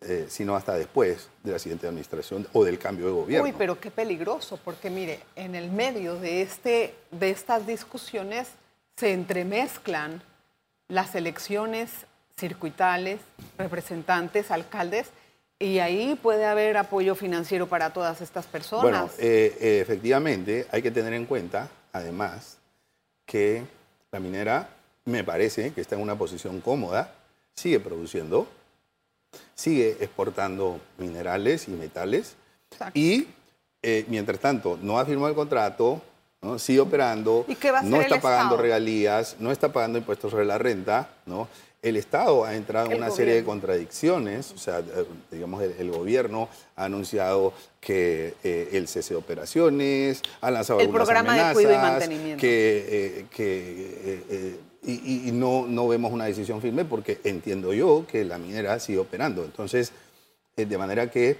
eh, 0.00 0.26
sino 0.28 0.54
hasta 0.54 0.74
después 0.74 1.28
de 1.42 1.52
la 1.52 1.58
siguiente 1.58 1.88
administración 1.88 2.46
o 2.52 2.64
del 2.64 2.78
cambio 2.78 3.06
de 3.06 3.12
gobierno. 3.12 3.44
Uy, 3.44 3.54
pero 3.56 3.80
qué 3.80 3.90
peligroso, 3.90 4.58
porque 4.64 4.90
mire, 4.90 5.20
en 5.34 5.56
el 5.56 5.70
medio 5.70 6.14
de, 6.14 6.42
este, 6.42 6.94
de 7.10 7.30
estas 7.30 7.66
discusiones 7.66 8.48
se 8.96 9.12
entremezclan 9.12 10.22
las 10.86 11.14
elecciones 11.14 11.90
circuitales, 12.36 13.20
representantes, 13.58 14.50
alcaldes, 14.50 15.08
y 15.58 15.80
ahí 15.80 16.16
puede 16.22 16.44
haber 16.44 16.76
apoyo 16.76 17.16
financiero 17.16 17.66
para 17.66 17.92
todas 17.92 18.20
estas 18.20 18.46
personas. 18.46 18.82
Bueno, 18.82 19.10
eh, 19.18 19.56
eh, 19.60 19.80
efectivamente, 19.80 20.66
hay 20.70 20.80
que 20.80 20.92
tener 20.92 21.12
en 21.12 21.26
cuenta, 21.26 21.68
además, 21.92 22.58
que 23.26 23.64
la 24.12 24.20
minera, 24.20 24.68
me 25.04 25.24
parece 25.24 25.72
que 25.72 25.80
está 25.80 25.96
en 25.96 26.02
una 26.02 26.16
posición 26.16 26.60
cómoda, 26.60 27.12
sigue 27.54 27.80
produciendo, 27.80 28.46
sigue 29.54 29.96
exportando 30.00 30.80
minerales 30.98 31.68
y 31.68 31.72
metales, 31.72 32.36
Exacto. 32.70 32.98
y 32.98 33.28
eh, 33.82 34.04
mientras 34.08 34.38
tanto 34.40 34.78
no 34.82 34.98
ha 34.98 35.04
firmado 35.04 35.28
el 35.28 35.34
contrato, 35.34 36.00
¿no? 36.42 36.58
sigue 36.58 36.80
operando, 36.80 37.44
¿Y 37.48 37.54
qué 37.56 37.70
va 37.70 37.80
a 37.80 37.82
no 37.82 38.00
está 38.00 38.20
pagando 38.20 38.54
Estado? 38.54 38.62
regalías, 38.62 39.36
no 39.40 39.50
está 39.50 39.72
pagando 39.72 39.98
impuestos 39.98 40.30
sobre 40.30 40.44
la 40.44 40.58
renta, 40.58 41.08
¿no? 41.26 41.48
El 41.80 41.96
Estado 41.96 42.44
ha 42.44 42.56
entrado 42.56 42.90
en 42.90 42.96
una 42.96 43.10
serie 43.10 43.34
de 43.34 43.44
contradicciones, 43.44 44.50
o 44.50 44.58
sea, 44.58 44.80
eh, 44.80 45.04
digamos, 45.30 45.62
el, 45.62 45.76
el 45.78 45.90
gobierno 45.92 46.48
ha 46.74 46.86
anunciado 46.86 47.52
que 47.80 48.34
eh, 48.42 48.70
el 48.72 48.88
cese 48.88 49.14
de 49.14 49.18
operaciones, 49.18 50.20
ha 50.40 50.50
lanzado 50.50 50.80
El 50.80 50.86
algunas 50.86 51.06
programa 51.06 51.34
de 51.48 51.54
cuidado 51.54 51.74
y 51.74 51.78
mantenimiento. 51.90 52.40
que, 52.40 52.86
eh, 52.88 53.26
que, 53.30 54.24
eh, 54.28 54.60
y, 54.82 55.28
y- 55.28 55.32
no, 55.32 55.66
no 55.66 55.88
vemos 55.88 56.12
una 56.12 56.24
decisión 56.26 56.60
firme 56.62 56.84
porque 56.84 57.20
entiendo 57.24 57.72
yo 57.72 58.06
que 58.10 58.24
la 58.24 58.38
minera 58.38 58.78
sigue 58.78 58.98
operando. 58.98 59.44
Entonces, 59.44 59.92
eh, 60.56 60.66
de 60.66 60.78
manera 60.78 61.10
que 61.10 61.36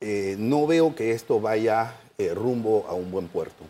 eh, 0.00 0.36
no 0.38 0.66
veo 0.66 0.94
que 0.94 1.12
esto 1.12 1.40
vaya 1.40 1.94
eh, 2.18 2.34
rumbo 2.34 2.86
a 2.88 2.94
un 2.94 3.10
buen 3.10 3.28
puerto. 3.28 3.64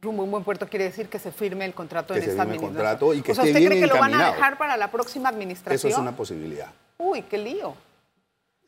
Rumbo 0.00 0.22
a 0.22 0.24
un 0.24 0.30
buen 0.32 0.44
puerto 0.44 0.68
quiere 0.68 0.84
decir 0.86 1.08
que 1.08 1.18
se 1.18 1.32
firme 1.32 1.64
el 1.64 1.74
contrato 1.74 2.12
Que 2.12 2.20
en 2.20 2.24
se 2.26 2.30
esta 2.32 2.42
firme 2.42 2.56
el 2.56 2.64
administración. 2.64 2.98
contrato 2.98 3.14
y 3.14 3.22
que 3.22 3.32
o 3.32 3.34
sea, 3.34 3.44
esté 3.44 3.50
¿usted 3.52 3.60
bien 3.60 3.70
cree 3.70 3.80
que 3.82 3.86
lo 3.94 4.00
van 4.00 4.14
a 4.14 4.32
dejar 4.32 4.58
para 4.58 4.76
la 4.76 4.90
próxima 4.90 5.28
administración? 5.28 5.74
Eso 5.76 5.88
es 5.88 5.96
una 5.96 6.16
posibilidad. 6.16 6.72
Uy, 6.98 7.22
qué 7.22 7.38
lío. 7.38 7.74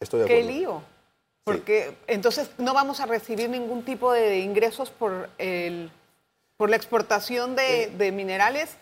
Estoy 0.01 0.21
de 0.21 0.27
Qué 0.27 0.35
acuerdo. 0.41 0.51
lío. 0.59 0.83
Porque 1.45 1.95
entonces 2.07 2.51
no 2.59 2.75
vamos 2.75 3.01
a 3.01 3.07
recibir 3.07 3.49
ningún 3.49 3.83
tipo 3.85 4.13
de 4.13 4.41
ingresos 4.41 4.91
por, 4.91 5.29
el, 5.39 5.91
por 6.57 6.71
la 6.71 6.77
exportación 6.77 7.55
de, 7.55 7.85
Eh. 7.85 7.91
de 7.97 8.13
minerales 8.13 8.77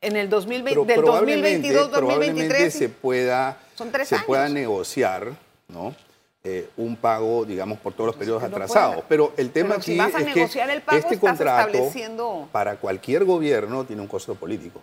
en 0.00 0.16
el 0.16 0.28
2020, 0.28 0.70
Pero 0.70 0.84
del 0.84 0.96
probablemente- 1.00 1.52
2022, 1.72 1.88
probablemente 1.90 2.42
2023. 2.42 2.74
se 2.74 2.88
pueda, 2.88 3.58
Son 3.74 3.90
tres 3.92 4.08
se 4.08 4.14
años. 4.16 4.26
pueda 4.26 4.48
negociar, 4.48 5.32
¿no? 5.68 5.94
Eh, 6.42 6.70
un 6.78 6.96
pago, 6.96 7.44
digamos, 7.44 7.78
por 7.80 7.92
todos 7.92 8.06
los 8.08 8.16
periodos 8.16 8.42
atrasados. 8.42 9.04
Pero 9.08 9.34
el 9.36 9.50
tema 9.50 9.70
Pero 9.74 9.82
si 9.82 9.90
aquí 9.92 9.98
vas 9.98 10.14
a 10.14 10.18
es 10.26 10.34
negociar 10.34 10.68
que 10.68 10.72
el 10.74 10.82
pago, 10.82 10.98
este 10.98 11.14
estás 11.16 11.28
contrato 11.30 11.68
estableciendo- 11.68 12.48
para 12.50 12.76
cualquier 12.76 13.24
gobierno 13.26 13.84
tiene 13.84 14.00
un 14.00 14.08
costo 14.08 14.34
político. 14.34 14.80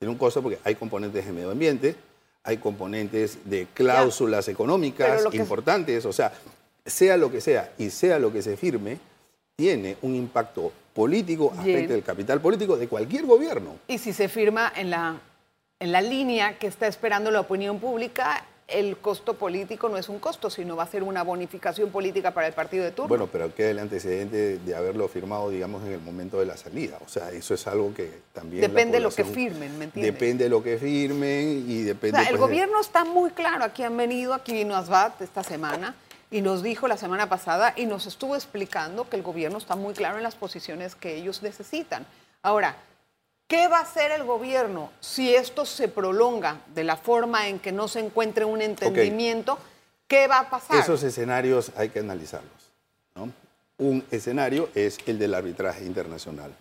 Tiene 0.00 0.10
un 0.10 0.18
costo 0.18 0.42
porque 0.42 0.58
hay 0.64 0.74
componentes 0.74 1.24
de 1.24 1.32
medio 1.32 1.52
ambiente, 1.52 1.94
hay 2.42 2.56
componentes 2.56 3.38
de 3.44 3.68
cláusulas 3.74 4.48
económicas 4.48 5.22
importantes, 5.32 6.04
o 6.04 6.12
sea, 6.12 6.32
sea 6.84 7.16
lo 7.16 7.30
que 7.30 7.40
sea 7.40 7.72
y 7.78 7.90
sea 7.90 8.18
lo 8.18 8.32
que 8.32 8.42
se 8.42 8.56
firme, 8.56 8.98
tiene 9.54 9.96
un 10.02 10.16
impacto 10.16 10.72
político, 10.96 11.52
Bien. 11.62 11.76
afecta 11.76 11.94
el 11.94 12.02
capital 12.02 12.40
político 12.40 12.76
de 12.78 12.88
cualquier 12.88 13.26
gobierno. 13.26 13.76
Y 13.86 13.98
si 13.98 14.14
se 14.14 14.28
firma 14.28 14.72
en 14.74 14.88
la, 14.88 15.20
en 15.78 15.92
la 15.92 16.00
línea 16.00 16.58
que 16.58 16.66
está 16.66 16.86
esperando 16.86 17.30
la 17.30 17.40
opinión 17.40 17.78
pública, 17.78 18.46
el 18.66 18.96
costo 18.96 19.34
político 19.34 19.90
no 19.90 19.98
es 19.98 20.08
un 20.08 20.18
costo, 20.18 20.48
sino 20.48 20.74
va 20.74 20.84
a 20.84 20.86
ser 20.88 21.02
una 21.02 21.22
bonificación 21.22 21.90
política 21.90 22.32
para 22.32 22.46
el 22.46 22.54
partido 22.54 22.82
de 22.82 22.92
turno. 22.92 23.08
Bueno, 23.08 23.28
pero 23.30 23.54
queda 23.54 23.70
el 23.70 23.78
antecedente 23.78 24.58
de 24.58 24.74
haberlo 24.74 25.06
firmado, 25.06 25.50
digamos, 25.50 25.84
en 25.84 25.92
el 25.92 26.00
momento 26.00 26.40
de 26.40 26.46
la 26.46 26.56
salida. 26.56 26.98
O 27.04 27.08
sea, 27.08 27.30
eso 27.30 27.52
es 27.52 27.66
algo 27.66 27.92
que 27.94 28.10
también... 28.32 28.62
Depende 28.62 28.96
de 28.96 29.00
lo 29.04 29.10
que 29.10 29.24
firmen, 29.24 29.78
¿me 29.78 29.84
entiendes? 29.84 30.14
Depende 30.14 30.44
de 30.44 30.50
lo 30.50 30.62
que 30.62 30.78
firmen 30.78 31.64
y 31.68 31.82
O 31.82 31.86
depende... 31.88 32.18
sea, 32.18 32.30
el 32.30 32.38
pues, 32.38 32.40
gobierno 32.40 32.80
está 32.80 33.04
muy 33.04 33.30
claro. 33.30 33.64
Aquí 33.64 33.82
han 33.82 33.96
venido, 33.96 34.32
aquí 34.32 34.52
vino 34.52 34.74
Asbat 34.74 35.20
esta 35.20 35.44
semana 35.44 35.94
y 36.30 36.40
nos 36.40 36.62
dijo 36.62 36.88
la 36.88 36.96
semana 36.96 37.28
pasada 37.28 37.72
y 37.76 37.86
nos 37.86 38.06
estuvo 38.06 38.34
explicando 38.34 39.08
que 39.08 39.16
el 39.16 39.22
gobierno 39.22 39.58
está 39.58 39.76
muy 39.76 39.94
claro 39.94 40.16
en 40.16 40.22
las 40.22 40.34
posiciones 40.34 40.94
que 40.94 41.16
ellos 41.16 41.42
necesitan. 41.42 42.06
Ahora, 42.42 42.76
¿qué 43.46 43.68
va 43.68 43.78
a 43.78 43.82
hacer 43.82 44.10
el 44.10 44.24
gobierno 44.24 44.90
si 45.00 45.34
esto 45.34 45.64
se 45.64 45.88
prolonga 45.88 46.60
de 46.74 46.84
la 46.84 46.96
forma 46.96 47.48
en 47.48 47.58
que 47.58 47.72
no 47.72 47.88
se 47.88 48.00
encuentre 48.00 48.44
un 48.44 48.60
entendimiento? 48.60 49.58
¿Qué 50.08 50.26
va 50.26 50.40
a 50.40 50.50
pasar? 50.50 50.78
Esos 50.78 51.02
escenarios 51.02 51.72
hay 51.76 51.88
que 51.88 52.00
analizarlos. 52.00 52.72
¿no? 53.14 53.32
Un 53.78 54.04
escenario 54.10 54.68
es 54.74 54.98
el 55.06 55.18
del 55.18 55.34
arbitraje 55.34 55.84
internacional. 55.84 56.54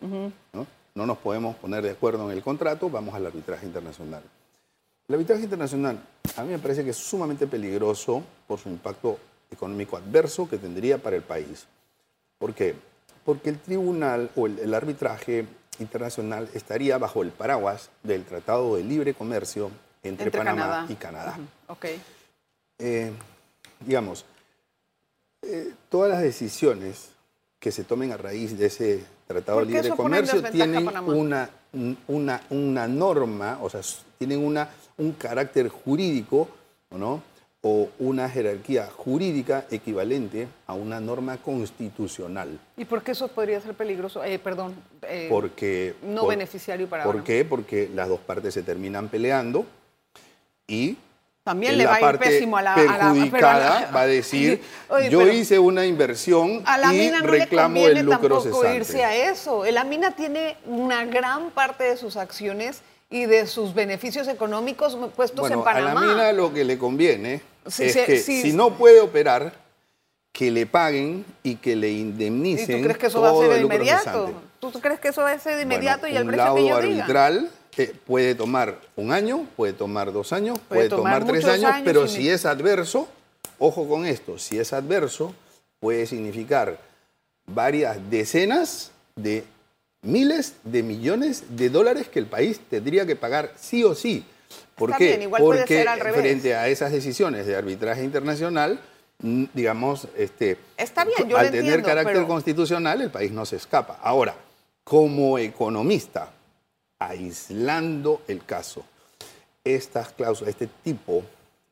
¿no? 0.53 0.67
No 0.93 1.05
nos 1.05 1.17
podemos 1.17 1.55
poner 1.55 1.83
de 1.83 1.91
acuerdo 1.91 2.29
en 2.29 2.37
el 2.37 2.43
contrato, 2.43 2.89
vamos 2.89 3.15
al 3.15 3.25
arbitraje 3.25 3.65
internacional. 3.65 4.23
El 5.07 5.15
arbitraje 5.15 5.43
internacional 5.43 5.99
a 6.35 6.43
mí 6.43 6.51
me 6.51 6.59
parece 6.59 6.83
que 6.83 6.89
es 6.89 6.97
sumamente 6.97 7.47
peligroso 7.47 8.23
por 8.47 8.59
su 8.59 8.69
impacto 8.69 9.19
económico 9.55 9.97
adverso 9.97 10.47
que 10.47 10.57
tendría 10.57 10.97
para 10.97 11.15
el 11.15 11.23
país. 11.23 11.65
¿Por 12.37 12.53
qué? 12.53 12.75
Porque 13.25 13.49
el 13.49 13.59
tribunal 13.59 14.29
o 14.35 14.45
el, 14.45 14.59
el 14.59 14.73
arbitraje 14.73 15.45
internacional 15.79 16.49
estaría 16.53 16.97
bajo 16.97 17.23
el 17.23 17.31
paraguas 17.31 17.89
del 18.03 18.23
Tratado 18.23 18.75
de 18.75 18.83
Libre 18.83 19.13
Comercio 19.13 19.71
entre, 20.03 20.31
Panamá 20.31 20.85
y 20.89 20.95
Canadá. 20.95 21.37
Eh, 22.77 23.11
digamos, 23.79 24.25
eh, 25.41 25.73
todas 25.89 26.11
las 26.11 26.21
decisiones 26.21 27.09
que 27.59 27.71
se 27.71 27.83
tomen 27.83 28.11
a 28.11 28.17
raíz 28.17 28.57
de 28.57 28.67
ese 28.67 29.05
Tratado 29.27 29.59
de 29.59 29.65
¿Por 29.65 29.73
qué 29.73 29.81
Libre 29.81 29.97
Comercio 29.97 30.43
tienen 30.43 30.87
una, 31.07 31.49
una, 32.07 32.41
una 32.49 32.87
norma, 32.87 33.59
o 33.61 33.69
sea, 33.69 33.81
tienen 34.17 34.45
una, 34.45 34.69
un 34.97 35.13
carácter 35.13 35.69
jurídico, 35.69 36.47
¿o 36.89 36.97
¿no? 36.97 37.21
O 37.67 37.89
una 37.97 38.29
jerarquía 38.29 38.87
jurídica 38.95 39.65
equivalente 39.71 40.47
a 40.67 40.75
una 40.75 40.99
norma 40.99 41.37
constitucional. 41.37 42.59
¿Y 42.77 42.85
por 42.85 43.01
qué 43.01 43.13
eso 43.13 43.27
podría 43.27 43.59
ser 43.59 43.73
peligroso? 43.73 44.23
Eh, 44.23 44.37
perdón. 44.37 44.75
eh, 45.01 45.25
Porque, 45.31 45.95
no 46.03 46.21
por- 46.21 46.29
beneficiario 46.29 46.87
para 46.87 47.03
¿Por 47.05 47.23
qué? 47.23 47.43
Porque 47.43 47.89
las 47.91 48.07
dos 48.07 48.19
partes 48.19 48.53
se 48.53 48.61
terminan 48.61 49.07
peleando 49.09 49.65
y 50.67 50.95
También 51.43 51.75
le 51.79 51.85
la 51.85 51.89
va 51.89 51.95
a 52.07 52.13
ir 52.13 52.19
pésimo 52.19 52.55
a 52.57 52.61
la, 52.61 52.73
a 52.73 52.75
perjudicada 52.75 53.89
va 53.95 54.01
a 54.01 54.05
decir 54.07 54.61
Oye, 54.89 55.09
yo 55.09 55.27
hice 55.27 55.57
una 55.57 55.87
inversión 55.87 56.61
a 56.67 56.77
la 56.77 56.93
y 56.93 56.99
mina 56.99 57.21
no 57.21 57.27
reclamo 57.27 57.87
le 57.87 57.99
el 57.99 58.05
lucro 58.05 58.41
tampoco 58.41 58.61
cesante. 58.61 58.75
irse 58.77 59.03
a 59.03 59.31
eso. 59.31 59.65
La 59.71 59.83
mina 59.83 60.11
tiene 60.15 60.57
una 60.67 61.03
gran 61.05 61.49
parte 61.49 61.83
de 61.85 61.97
sus 61.97 62.15
acciones 62.15 62.81
y 63.09 63.25
de 63.25 63.47
sus 63.47 63.73
beneficios 63.73 64.27
económicos 64.27 64.97
puestos 65.15 65.39
bueno, 65.41 65.57
en 65.57 65.63
Panamá. 65.63 66.01
a 66.01 66.05
la 66.05 66.13
mina 66.13 66.33
lo 66.33 66.53
que 66.53 66.63
le 66.63 66.77
conviene 66.77 67.41
Sí, 67.67 67.83
es 67.85 67.93
sí, 67.93 67.99
que 68.05 68.17
sí. 68.19 68.41
si 68.43 68.53
no 68.53 68.75
puede 68.77 69.01
operar, 69.01 69.53
que 70.31 70.51
le 70.51 70.65
paguen 70.65 71.25
y 71.43 71.55
que 71.55 71.75
le 71.75 71.89
¿Y 71.89 71.99
indemnicen 72.01 72.77
tú 72.77 72.83
crees 72.83 72.97
que 72.97 73.07
eso 73.07 73.21
va 73.21 73.29
a 73.29 73.35
ser 73.35 73.49
de 73.53 73.61
inmediato? 73.61 74.31
¿Tú 74.59 74.71
crees 74.81 74.99
que 74.99 75.07
eso 75.07 75.21
va 75.21 75.31
a 75.31 75.39
ser 75.39 75.55
de 75.55 75.63
inmediato 75.63 76.01
Bueno, 76.01 76.15
y 76.15 76.17
al 76.17 76.25
precio 76.27 76.55
que 76.55 76.67
yo 76.67 76.81
diga? 76.81 77.03
arbitral 77.03 77.49
eh, 77.77 77.93
puede 78.05 78.35
tomar 78.35 78.79
un 78.95 79.11
año, 79.11 79.47
puede 79.55 79.73
tomar 79.73 80.11
dos 80.13 80.31
años, 80.33 80.59
Puede 80.67 80.81
puede, 80.81 80.89
tomar 80.89 81.19
tomar, 81.21 81.31
tres 81.33 81.45
años, 81.45 81.71
años 81.71 81.81
pero 81.85 82.05
y 82.05 82.09
si 82.09 82.29
es 82.29 82.45
adverso, 82.45 83.07
ojo 83.59 83.87
con 83.87 84.05
esto, 84.05 84.37
si 84.37 84.59
es 84.59 84.73
adverso, 84.73 85.33
puede 85.79 86.05
significar 86.05 86.77
varias 87.47 87.97
decenas 88.09 88.91
de 89.15 89.43
miles 90.05 90.53
de 90.63 90.83
millones 90.83 91.43
de 91.49 91.69
dólares 91.69 92.07
que 92.07 92.19
el 92.19 92.25
país 92.27 92.59
tendría 92.69 93.05
que 93.05 93.15
pagar 93.15 93.53
sí 93.59 93.83
o 93.83 93.95
sí. 93.95 94.25
¿Por 94.75 94.89
Está 94.91 94.97
qué? 94.99 95.07
bien, 95.07 95.21
igual 95.23 95.41
puede 95.41 95.59
Porque 95.61 95.77
ser 95.77 95.87
al 95.87 95.99
revés. 95.99 96.21
frente 96.21 96.55
a 96.55 96.67
esas 96.67 96.91
decisiones 96.91 97.45
de 97.45 97.55
arbitraje 97.55 98.03
internacional, 98.03 98.79
mm, 99.19 99.45
digamos, 99.53 100.07
este, 100.17 100.57
Está 100.77 101.05
bien, 101.05 101.27
yo 101.29 101.37
al 101.37 101.47
tener 101.47 101.63
entiendo, 101.65 101.87
carácter 101.87 102.15
pero- 102.15 102.27
constitucional, 102.27 103.01
el 103.01 103.09
país 103.09 103.31
no 103.31 103.45
se 103.45 103.55
escapa. 103.55 103.99
Ahora, 104.01 104.35
como 104.83 105.37
economista, 105.39 106.31
aislando 106.99 108.21
el 108.27 108.43
caso, 108.45 108.83
estas 109.63 110.09
cláusulas, 110.09 110.49
este 110.51 110.67
tipo 110.83 111.23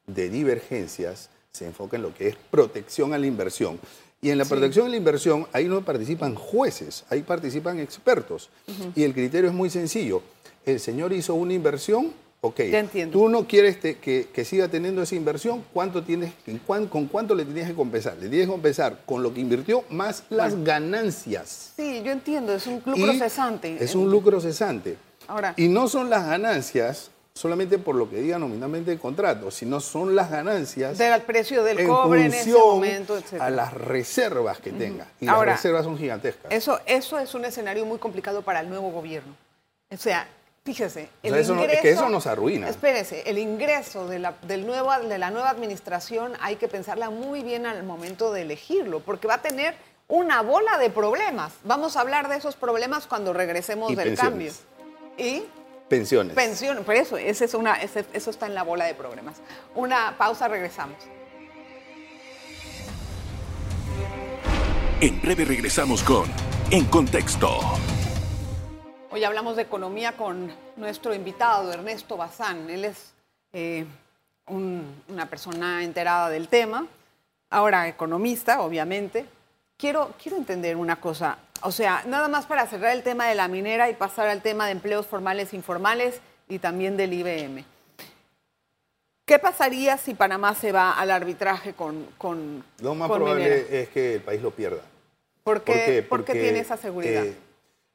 de 0.07 0.29
divergencias 0.29 1.29
se 1.51 1.65
enfoca 1.65 1.97
en 1.97 2.03
lo 2.03 2.13
que 2.13 2.29
es 2.29 2.35
protección 2.49 3.13
a 3.13 3.17
la 3.17 3.27
inversión. 3.27 3.79
Y 4.23 4.29
en 4.31 4.37
la 4.39 4.45
protección 4.45 4.87
a 4.87 4.89
la 4.89 4.95
inversión, 4.95 5.45
ahí 5.53 5.65
no 5.65 5.81
participan 5.83 6.33
jueces, 6.33 7.03
ahí 7.09 7.21
participan 7.21 7.77
expertos. 7.79 8.49
Y 8.95 9.03
el 9.03 9.13
criterio 9.13 9.49
es 9.49 9.55
muy 9.55 9.69
sencillo. 9.69 10.23
El 10.65 10.79
señor 10.79 11.11
hizo 11.11 11.33
una 11.35 11.53
inversión, 11.53 12.13
ok. 12.39 12.59
Ya 12.71 12.79
entiendo. 12.79 13.19
Tú 13.19 13.27
no 13.27 13.45
quieres 13.45 13.81
te- 13.81 13.97
que, 13.97 14.29
que 14.33 14.45
siga 14.45 14.69
teniendo 14.69 15.01
esa 15.01 15.15
inversión, 15.15 15.61
¿cuánto 15.73 16.03
tienes, 16.03 16.31
en 16.47 16.57
cuán- 16.59 16.87
¿con 16.87 17.07
cuánto 17.07 17.35
le 17.35 17.43
tienes 17.43 17.67
que 17.67 17.73
compensar? 17.75 18.13
Le 18.15 18.29
tienes 18.29 18.47
que 18.47 18.51
compensar 18.51 19.01
con 19.05 19.21
lo 19.23 19.33
que 19.33 19.41
invirtió 19.41 19.83
más 19.89 20.23
las 20.29 20.55
ganancias. 20.63 21.73
Sí, 21.75 22.01
yo 22.05 22.11
entiendo, 22.13 22.53
es 22.55 22.65
un 22.65 22.75
lucro 22.85 23.11
Y 23.13 23.17
cesante. 23.19 23.77
Es 23.83 23.93
un 23.93 24.09
lucro 24.09 24.39
cesante. 24.39 24.95
Ahora- 25.27 25.53
y 25.57 25.67
no 25.67 25.87
son 25.89 26.09
las 26.09 26.25
ganancias 26.25 27.11
solamente 27.33 27.79
por 27.79 27.95
lo 27.95 28.09
que 28.09 28.17
diga 28.17 28.37
nominalmente 28.37 28.91
el 28.91 28.99
contrato, 28.99 29.49
sino 29.49 29.79
son 29.79 30.15
las 30.15 30.29
ganancias 30.29 30.97
Del 30.97 31.21
precio 31.23 31.63
del 31.63 31.79
en 31.79 31.87
cobre 31.87 32.25
en 32.25 32.33
ese 32.33 32.51
momento, 32.53 33.17
etc. 33.17 33.41
a 33.41 33.49
las 33.49 33.73
reservas 33.73 34.59
que 34.59 34.71
tenga. 34.71 35.07
Y 35.19 35.27
Ahora, 35.27 35.51
las 35.51 35.61
reservas 35.63 35.83
son 35.85 35.97
gigantescas. 35.97 36.51
Eso, 36.51 36.79
eso 36.85 37.17
es 37.19 37.33
un 37.33 37.45
escenario 37.45 37.85
muy 37.85 37.97
complicado 37.97 38.41
para 38.43 38.59
el 38.59 38.69
nuevo 38.69 38.91
gobierno. 38.91 39.35
O 39.91 39.97
sea, 39.97 40.27
fíjese, 40.63 41.09
O 41.23 41.27
el 41.27 41.31
sea, 41.33 41.41
eso 41.41 41.55
no- 41.55 41.61
es 41.61 41.65
ingreso... 41.65 41.81
que 41.81 41.89
eso 41.89 42.09
nos 42.09 42.27
arruina. 42.27 42.69
Espérese, 42.69 43.23
el 43.27 43.39
ingreso 43.39 44.07
de 44.07 44.19
la, 44.19 44.35
del 44.43 44.67
nueva, 44.67 44.99
de 44.99 45.17
la 45.17 45.31
nueva 45.31 45.49
administración 45.49 46.33
hay 46.39 46.57
que 46.57 46.67
pensarla 46.67 47.09
muy 47.09 47.41
bien 47.41 47.65
al 47.65 47.83
momento 47.83 48.31
de 48.31 48.43
elegirlo, 48.43 48.99
porque 48.99 49.27
va 49.27 49.35
a 49.35 49.41
tener 49.41 49.75
una 50.07 50.41
bola 50.43 50.77
de 50.77 50.91
problemas. 50.91 51.53
Vamos 51.63 51.97
a 51.97 52.01
hablar 52.01 52.29
de 52.29 52.35
esos 52.37 52.55
problemas 52.55 53.07
cuando 53.07 53.33
regresemos 53.33 53.91
Y 53.91 53.95
del 53.95 54.09
pensiones. 54.09 54.59
cambio. 54.59 55.23
Y 55.25 55.43
Pensiones. 55.89 56.33
pensión, 56.35 56.83
por 56.83 56.95
eso, 56.95 57.17
ese 57.17 57.45
es 57.45 57.53
una, 57.53 57.75
ese- 57.81 58.05
eso 58.13 58.29
está 58.31 58.45
en 58.47 58.55
la 58.55 58.63
bola 58.63 58.85
de 58.85 58.95
problemas. 58.95 59.35
Una 59.75 60.15
pausa, 60.17 60.47
regresamos. 60.47 60.97
En 65.01 65.21
breve 65.21 65.45
regresamos 65.45 66.01
con 66.03 66.25
En 66.71 66.85
Contexto. 66.85 67.59
Hoy 69.11 69.23
hablamos 69.23 69.55
de 69.57 69.63
economía 69.63 70.13
con 70.13 70.51
nuestro 70.77 71.13
invitado, 71.13 71.71
Ernesto 71.71 72.17
Bazán. 72.17 72.69
Él 72.69 72.85
es 72.85 73.13
eh, 73.51 73.85
un- 74.47 75.03
una 75.09 75.29
persona 75.29 75.83
enterada 75.83 76.29
del 76.29 76.47
tema, 76.47 76.87
ahora 77.51 77.87
economista, 77.87 78.61
obviamente. 78.61 79.25
Quiero, 79.77 80.13
quiero 80.21 80.37
entender 80.37 80.75
una 80.77 80.95
cosa, 80.95 81.37
o 81.63 81.71
sea, 81.71 82.03
nada 82.07 82.27
más 82.27 82.45
para 82.45 82.67
cerrar 82.67 82.95
el 82.95 83.03
tema 83.03 83.27
de 83.27 83.35
la 83.35 83.47
minera 83.47 83.89
y 83.89 83.95
pasar 83.95 84.27
al 84.27 84.41
tema 84.41 84.65
de 84.65 84.73
empleos 84.73 85.05
formales 85.07 85.53
e 85.53 85.55
informales 85.55 86.19
y 86.49 86.59
también 86.59 86.97
del 86.97 87.13
IBM. 87.13 87.65
¿Qué 89.25 89.39
pasaría 89.39 89.97
si 89.97 90.13
Panamá 90.13 90.53
se 90.53 90.71
va 90.71 90.91
al 90.91 91.09
arbitraje 91.09 91.73
con, 91.73 92.05
con, 92.17 92.63
Lo 92.79 92.93
más 92.93 93.07
con 93.07 93.17
probable 93.19 93.43
minera? 93.45 93.77
es 93.79 93.89
que 93.89 94.15
el 94.15 94.21
país 94.21 94.41
lo 94.41 94.51
pierda. 94.51 94.81
¿Por 95.43 95.61
qué, 95.63 95.71
¿Por 95.71 95.75
qué? 95.75 96.03
por 96.03 96.25
qué 96.25 96.33
Porque, 96.33 96.33
tiene 96.41 96.59
esa 96.59 96.77
seguridad? 96.77 97.25
eh, 97.25 97.35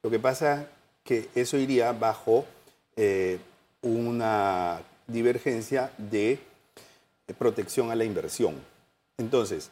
lo 0.01 0.09
que 0.09 0.19
pasa 0.19 0.67
que 1.03 1.29
eso 1.35 1.57
iría 1.57 1.91
bajo 1.91 2.45
eh, 2.95 3.39
una 3.81 4.81
divergencia 5.07 5.91
de 5.97 6.33
eh, 7.27 7.33
protección 7.37 7.91
a 7.91 7.95
la 7.95 8.03
inversión. 8.05 8.55
Entonces, 9.17 9.69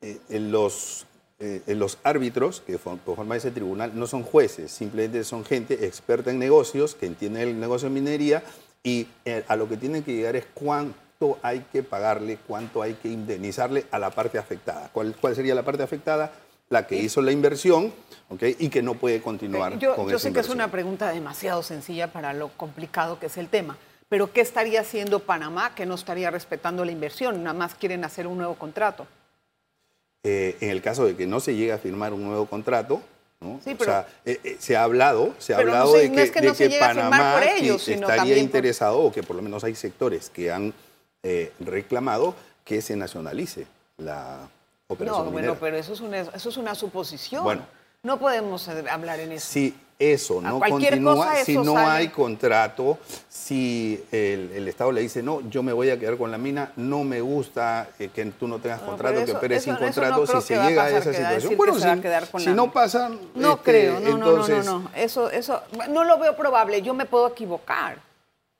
eh, 0.00 0.18
en 0.28 0.50
los 0.52 1.06
eh, 1.40 1.62
los 1.74 1.98
árbitros 2.04 2.60
que 2.60 2.78
forman 2.78 3.36
ese 3.36 3.50
tribunal 3.50 3.92
no 3.94 4.06
son 4.06 4.22
jueces, 4.22 4.70
simplemente 4.70 5.24
son 5.24 5.44
gente 5.44 5.86
experta 5.86 6.30
en 6.30 6.38
negocios, 6.38 6.94
que 6.94 7.06
entiende 7.06 7.42
el 7.42 7.58
negocio 7.58 7.88
de 7.88 7.94
minería 7.94 8.42
y 8.84 9.08
eh, 9.24 9.44
a 9.48 9.56
lo 9.56 9.68
que 9.68 9.76
tienen 9.76 10.04
que 10.04 10.14
llegar 10.14 10.36
es 10.36 10.46
cuánto 10.54 11.38
hay 11.42 11.60
que 11.72 11.82
pagarle, 11.82 12.38
cuánto 12.46 12.82
hay 12.82 12.94
que 12.94 13.08
indemnizarle 13.08 13.86
a 13.90 13.98
la 13.98 14.10
parte 14.10 14.38
afectada. 14.38 14.90
¿Cuál, 14.92 15.16
cuál 15.20 15.34
sería 15.34 15.54
la 15.54 15.64
parte 15.64 15.82
afectada? 15.82 16.32
La 16.68 16.86
que 16.86 16.96
hizo 16.96 17.20
la 17.20 17.32
inversión 17.32 17.92
¿okay? 18.28 18.56
y 18.58 18.68
que 18.68 18.82
no 18.82 18.94
puede 18.94 19.20
continuar 19.20 19.78
yo, 19.78 19.96
con 19.96 20.08
Yo 20.08 20.18
sé 20.18 20.32
que 20.32 20.40
es 20.40 20.48
una 20.48 20.70
pregunta 20.70 21.10
demasiado 21.10 21.62
sencilla 21.62 22.12
para 22.12 22.32
lo 22.32 22.48
complicado 22.56 23.18
que 23.18 23.26
es 23.26 23.36
el 23.36 23.48
tema, 23.48 23.76
pero 24.08 24.32
¿qué 24.32 24.40
estaría 24.40 24.80
haciendo 24.80 25.20
Panamá 25.20 25.74
que 25.74 25.84
no 25.84 25.94
estaría 25.94 26.30
respetando 26.30 26.84
la 26.84 26.92
inversión? 26.92 27.42
Nada 27.42 27.58
más 27.58 27.74
quieren 27.74 28.04
hacer 28.04 28.26
un 28.26 28.38
nuevo 28.38 28.54
contrato. 28.54 29.06
Eh, 30.26 30.56
en 30.60 30.70
el 30.70 30.80
caso 30.80 31.04
de 31.04 31.14
que 31.16 31.26
no 31.26 31.38
se 31.38 31.54
llegue 31.54 31.72
a 31.72 31.78
firmar 31.78 32.14
un 32.14 32.24
nuevo 32.24 32.46
contrato, 32.46 33.02
¿no? 33.40 33.56
o 33.56 33.84
sea, 33.84 34.08
eh, 34.24 34.40
eh, 34.42 34.56
se 34.58 34.74
ha 34.74 34.82
hablado, 34.82 35.34
se 35.38 35.52
ha 35.52 35.58
hablado 35.58 35.92
de 35.92 36.10
que, 36.10 36.78
Panamá 36.80 37.42
estaría 37.44 38.38
interesado, 38.38 39.00
o 39.00 39.12
que 39.12 39.22
por 39.22 39.36
lo 39.36 39.42
menos 39.42 39.64
hay 39.64 39.74
sectores 39.74 40.30
que 40.30 40.50
han 40.50 40.72
reclamado 41.60 42.34
que 42.64 42.80
se 42.80 42.96
nacionalice 42.96 43.66
la 43.98 44.48
operación. 44.86 45.26
No, 45.26 45.30
bueno, 45.30 45.58
pero 45.60 45.76
eso 45.76 45.92
es 45.92 46.00
una, 46.00 46.20
eso 46.20 46.48
es 46.48 46.56
una 46.56 46.74
suposición. 46.74 47.44
Bueno, 47.44 47.66
no 48.02 48.18
podemos 48.18 48.66
hablar 48.68 49.20
en 49.20 49.32
eso. 49.32 49.46
Sí, 49.52 49.76
eso 49.98 50.40
no 50.40 50.60
continúa, 50.60 51.36
si 51.44 51.56
no 51.56 51.76
hay 51.78 52.08
contrato, 52.08 52.98
si 53.28 54.04
el, 54.10 54.66
Estado 54.68 54.92
le 54.92 55.02
dice, 55.02 55.22
no, 55.22 55.40
yo 55.48 55.62
me 55.62 55.72
voy 55.72 55.90
a 55.90 55.98
quedar 55.98 56.16
con 56.16 56.30
la 56.30 56.38
mina, 56.38 56.72
no 56.76 57.04
me 57.04 57.20
gusta 57.20 57.88
eh, 57.98 58.10
que 58.12 58.24
tú 58.26 58.48
no 58.48 58.58
tengas 58.58 58.80
contrato, 58.80 59.24
que 59.24 59.32
operes 59.32 59.62
sin 59.64 59.76
contrato, 59.76 60.26
si 60.26 60.40
se 60.40 60.56
llega 60.56 60.84
a 60.84 60.90
esa 60.90 61.12
situación. 61.12 61.56
Bueno, 61.56 61.74
si, 62.38 62.50
no 62.50 62.72
pasa... 62.72 63.10
No 63.34 63.52
este, 63.52 63.62
creo, 63.62 64.00
no, 64.00 64.18
no, 64.18 64.48
no, 64.48 64.62
no, 64.62 64.90
Eso, 64.94 65.30
eso, 65.30 65.62
no 65.90 66.04
lo 66.04 66.18
veo 66.18 66.36
probable, 66.36 66.82
yo 66.82 66.94
me 66.94 67.04
puedo 67.04 67.28
equivocar. 67.28 67.98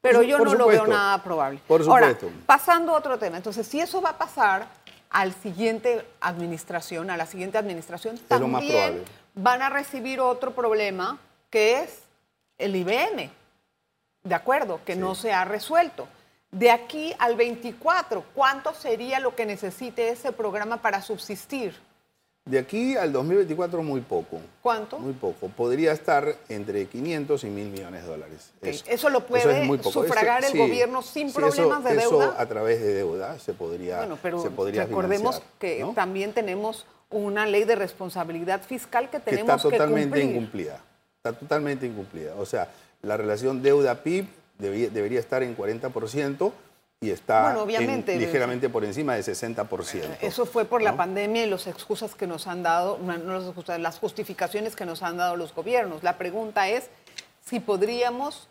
Pero 0.01 0.23
yo 0.23 0.39
no 0.39 0.55
lo 0.55 0.67
veo 0.67 0.87
nada 0.87 1.23
probable. 1.23 1.61
Por 1.67 1.83
supuesto. 1.83 2.27
Ahora, 2.27 2.39
pasando 2.45 2.93
a 2.93 2.99
otro 2.99 3.19
tema. 3.19 3.39
Entonces, 3.39 3.67
si 3.67 3.81
eso 3.81 4.03
va 4.03 4.11
a 4.11 4.19
pasar 4.19 4.67
al 5.15 5.33
siguiente 5.33 6.05
administración, 6.21 7.09
a 7.09 7.17
la 7.17 7.27
siguiente 7.27 7.57
administración, 7.57 8.19
también 8.27 9.05
van 9.33 9.63
a 9.63 9.71
recibir 9.71 10.21
otro 10.21 10.53
problema 10.57 11.21
que 11.51 11.83
es 11.83 12.01
el 12.59 12.75
IBM, 12.75 13.31
¿de 14.25 14.35
acuerdo? 14.35 14.81
Que 14.85 14.97
no 14.97 15.15
se 15.15 15.33
ha 15.33 15.45
resuelto. 15.45 16.09
De 16.51 16.73
aquí 16.73 17.15
al 17.21 17.37
24, 17.37 18.25
¿cuánto 18.35 18.75
sería 18.75 19.21
lo 19.21 19.37
que 19.37 19.47
necesite 19.47 20.09
ese 20.09 20.33
programa 20.33 20.79
para 20.79 21.01
subsistir? 21.01 21.77
De 22.47 22.59
aquí 22.59 22.95
al 22.95 23.11
2024 23.11 23.83
muy 23.83 24.03
poco. 24.03 24.39
¿Cuánto? 24.61 24.99
Muy 24.99 25.15
poco. 25.15 25.49
Podría 25.49 25.93
estar 25.93 26.37
entre 26.51 26.85
500 26.85 27.43
y 27.43 27.47
mil 27.47 27.71
millones 27.71 28.03
de 28.03 28.09
dólares. 28.09 28.53
Eso, 28.61 29.09
lo 29.09 29.27
puede 29.27 29.83
sufragar 29.83 30.45
el 30.45 30.59
gobierno 30.59 31.01
sin 31.01 31.33
problemas 31.33 31.83
de 31.83 31.97
deuda. 31.97 32.27
Eso 32.27 32.35
a 32.37 32.47
través 32.47 32.83
de 32.83 32.93
deuda 32.93 33.39
se 33.39 33.55
podría 33.55 33.99
Bueno, 33.99 34.19
pero 34.23 34.45
recordemos 34.45 35.41
que 35.59 35.87
también 35.95 36.35
tenemos 36.35 36.85
una 37.09 37.47
ley 37.47 37.65
de 37.65 37.77
responsabilidad 37.77 38.61
fiscal 38.63 39.09
que 39.09 39.21
tenemos 39.21 39.63
que, 39.63 39.69
está 39.69 39.79
totalmente 39.79 40.23
incumplida. 40.23 40.83
Está 41.17 41.33
totalmente 41.33 41.87
incumplida. 41.87 42.35
O 42.37 42.45
sea, 42.45 42.69
la 43.01 43.17
relación 43.17 43.63
deuda-PIB 43.63 44.27
debería 44.59 45.19
estar 45.19 45.43
en 45.43 45.57
40% 45.57 46.53
y 47.01 47.11
está 47.11 47.55
ligeramente 47.67 48.69
por 48.71 48.85
encima 48.85 49.15
de 49.15 49.21
60%. 49.21 50.19
Eso 50.21 50.47
fue 50.47 50.65
por 50.65 50.83
la 50.83 50.97
pandemia 50.97 51.45
y 51.45 51.51
las 51.51 51.67
excusas 51.67 52.15
que 52.15 52.27
nos 52.27 52.47
han 52.47 52.63
dado, 52.63 52.99
no, 52.99 53.79
las 53.79 53.99
justificaciones 53.99 54.75
que 54.75 54.87
nos 54.87 55.03
han 55.03 55.19
dado 55.19 55.37
los 55.37 55.55
gobiernos. 55.55 56.03
La 56.03 56.17
pregunta 56.17 56.69
es 56.69 56.89
si 57.45 57.61
podríamos 57.61 58.49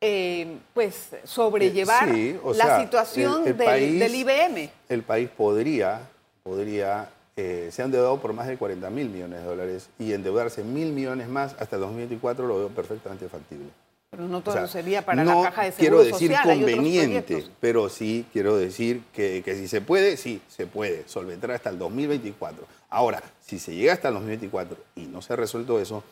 eh, 0.00 0.58
pues 0.72 1.10
sobrellevar 1.24 2.08
la 2.08 2.80
situación 2.80 3.44
del, 3.56 4.14
IBM. 4.14 4.70
El 4.88 5.02
país 5.02 5.28
podría, 5.28 6.00
podría 6.42 7.10
eh, 7.36 7.68
se 7.72 7.82
han 7.82 7.86
endeudado 7.86 8.20
por 8.20 8.32
más 8.32 8.46
de 8.46 8.56
40 8.56 8.88
mil 8.90 9.08
millones 9.08 9.40
de 9.40 9.44
dólares 9.44 9.88
y 9.98 10.12
endeudarse 10.12 10.62
mil 10.62 10.92
millones 10.92 11.28
más 11.28 11.54
hasta 11.58 11.76
el 11.76 11.82
2024 11.82 12.46
lo 12.46 12.58
veo 12.58 12.68
perfectamente 12.68 13.28
factible. 13.28 13.68
Pero 14.14 14.28
no 14.28 14.42
todo 14.42 14.68
sería 14.68 15.02
para 15.02 15.24
la 15.24 15.42
caja 15.42 15.64
de 15.64 15.72
seguro 15.72 16.02
quiero 16.02 16.18
decir 16.18 16.34
conveniente, 16.44 17.46
pero 17.58 17.88
sí 17.88 18.24
quiero 18.32 18.56
decir 18.56 19.02
que, 19.12 19.42
si 19.44 19.66
se 19.66 19.80
puede, 19.80 20.16
sí, 20.16 20.40
se 20.48 20.68
puede 20.68 21.08
solventar 21.08 21.50
hasta 21.50 21.70
el 21.70 21.78
2024. 21.78 22.64
Ahora, 22.90 23.20
si 23.40 23.58
se 23.58 23.74
llega 23.74 23.92
hasta 23.92 24.08
el 24.08 24.14
2024 24.14 24.76
y 24.94 25.06
no 25.06 25.20
se 25.20 25.32
ha 25.32 25.36
resuelto 25.36 25.80
eso, 25.80 26.04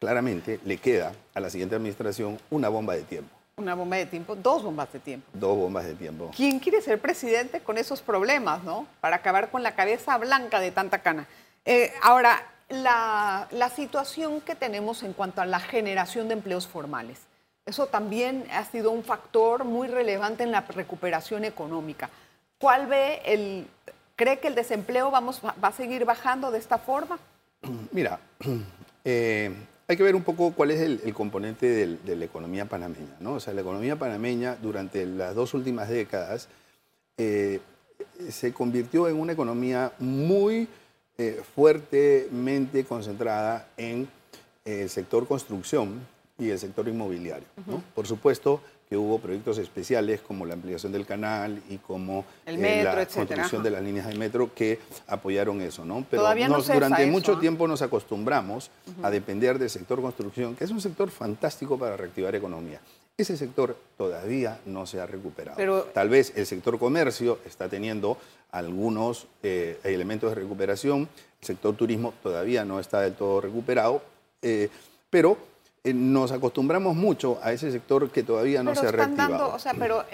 claramente 0.00 0.58
le 0.64 0.78
queda 0.78 1.12
a 1.32 1.38
la 1.38 1.48
siguiente 1.48 1.76
administración 1.76 2.38
una 2.50 2.68
bomba 2.68 2.96
de 2.96 3.02
tiempo. 3.02 3.30
Una 3.56 3.76
bomba 3.76 3.96
de 3.96 4.06
tiempo, 4.06 4.34
dos 4.34 4.64
bombas 4.64 4.92
de 4.92 4.98
tiempo. 4.98 5.28
Dos 5.32 5.56
bombas 5.56 5.84
de 5.84 5.94
tiempo. 5.94 6.32
¿Quién 6.34 6.58
quiere 6.58 6.80
ser 6.80 7.00
presidente 7.00 7.60
con 7.60 7.78
esos 7.78 8.00
problemas, 8.00 8.64
no? 8.64 8.88
Para 9.00 9.16
acabar 9.16 9.50
con 9.50 9.62
la 9.62 9.76
cabeza 9.76 10.18
blanca 10.18 10.58
de 10.58 10.72
tanta 10.72 11.02
cana. 11.02 11.28
Eh, 11.64 11.92
ahora, 12.02 12.44
la, 12.68 13.46
la, 13.52 13.70
situación 13.70 14.40
que 14.40 14.54
tenemos 14.54 15.02
en 15.02 15.12
cuanto 15.12 15.40
a 15.40 15.46
la 15.46 15.60
generación 15.60 16.28
de 16.28 16.34
empleos 16.34 16.66
formales. 16.66 17.27
Eso 17.68 17.86
también 17.86 18.46
ha 18.50 18.64
sido 18.64 18.90
un 18.90 19.04
factor 19.04 19.64
muy 19.64 19.88
relevante 19.88 20.42
en 20.42 20.50
la 20.50 20.62
recuperación 20.62 21.44
económica. 21.44 22.08
¿Cuál 22.58 22.86
ve 22.86 23.20
el, 23.26 23.66
cree 24.16 24.38
que 24.38 24.48
el 24.48 24.54
desempleo 24.54 25.10
vamos, 25.10 25.42
va 25.44 25.68
a 25.68 25.72
seguir 25.72 26.06
bajando 26.06 26.50
de 26.50 26.58
esta 26.60 26.78
forma? 26.78 27.18
Mira, 27.92 28.20
eh, 29.04 29.52
hay 29.86 29.96
que 29.98 30.02
ver 30.02 30.16
un 30.16 30.22
poco 30.22 30.52
cuál 30.52 30.70
es 30.70 30.80
el, 30.80 31.12
componente 31.12 31.98
de 32.02 32.16
la 32.16 32.24
economía 32.24 32.64
panameña. 32.64 33.16
¿no? 33.20 33.34
O 33.34 33.40
sea, 33.40 33.52
la 33.52 33.60
economía 33.60 33.96
panameña 33.96 34.56
durante 34.56 35.04
las 35.04 35.34
dos 35.34 35.52
últimas 35.52 35.90
décadas 35.90 36.48
eh, 37.18 37.60
se 38.30 38.54
convirtió 38.54 39.08
en 39.08 39.20
una 39.20 39.34
economía 39.34 39.92
muy 39.98 40.68
eh, 41.18 41.42
fuertemente 41.54 42.84
concentrada 42.84 43.68
en 43.76 44.08
el 44.64 44.88
sector 44.88 45.28
construcción 45.28 46.00
y 46.38 46.50
el 46.50 46.58
sector 46.58 46.86
inmobiliario. 46.88 47.46
Por 47.94 48.06
supuesto, 48.06 48.60
que 48.88 48.96
hubo 48.96 49.18
proyectos 49.18 49.58
especiales 49.58 50.20
como 50.20 50.46
la 50.46 50.54
ampliación 50.54 50.92
del 50.92 51.04
canal 51.04 51.60
y 51.68 51.76
como 51.76 52.24
eh, 52.46 52.82
la 52.82 53.06
construcción 53.06 53.62
de 53.62 53.70
las 53.70 53.82
líneas 53.82 54.06
de 54.06 54.14
metro 54.14 54.50
que 54.54 54.78
apoyaron 55.06 55.60
eso, 55.60 55.84
¿no? 55.84 56.06
Pero 56.10 56.22
durante 56.72 57.06
mucho 57.06 57.38
tiempo 57.38 57.68
nos 57.68 57.82
acostumbramos 57.82 58.70
a 59.02 59.10
depender 59.10 59.58
del 59.58 59.68
sector 59.68 60.00
construcción, 60.00 60.56
que 60.56 60.64
es 60.64 60.70
un 60.70 60.80
sector 60.80 61.10
fantástico 61.10 61.78
para 61.78 61.96
reactivar 61.96 62.34
economía. 62.34 62.80
Ese 63.18 63.36
sector 63.36 63.76
todavía 63.96 64.60
no 64.64 64.86
se 64.86 65.00
ha 65.00 65.06
recuperado. 65.06 65.82
Tal 65.92 66.08
vez 66.08 66.32
el 66.36 66.46
sector 66.46 66.78
comercio 66.78 67.40
está 67.44 67.68
teniendo 67.68 68.16
algunos 68.52 69.26
eh, 69.42 69.78
elementos 69.84 70.30
de 70.30 70.36
recuperación, 70.36 71.08
el 71.40 71.46
sector 71.46 71.74
turismo 71.74 72.14
todavía 72.22 72.64
no 72.64 72.80
está 72.80 73.00
del 73.00 73.14
todo 73.14 73.40
recuperado, 73.40 74.02
eh, 74.40 74.70
pero 75.10 75.36
nos 75.94 76.32
acostumbramos 76.32 76.94
mucho 76.94 77.38
a 77.42 77.52
ese 77.52 77.70
sector 77.70 78.10
que 78.10 78.22
todavía 78.22 78.62
no 78.62 78.74
se 78.74 78.86
ha 78.86 78.92
reactivado. 78.92 79.54
o 79.54 79.58
sea, 79.58 79.74
pero 79.74 80.04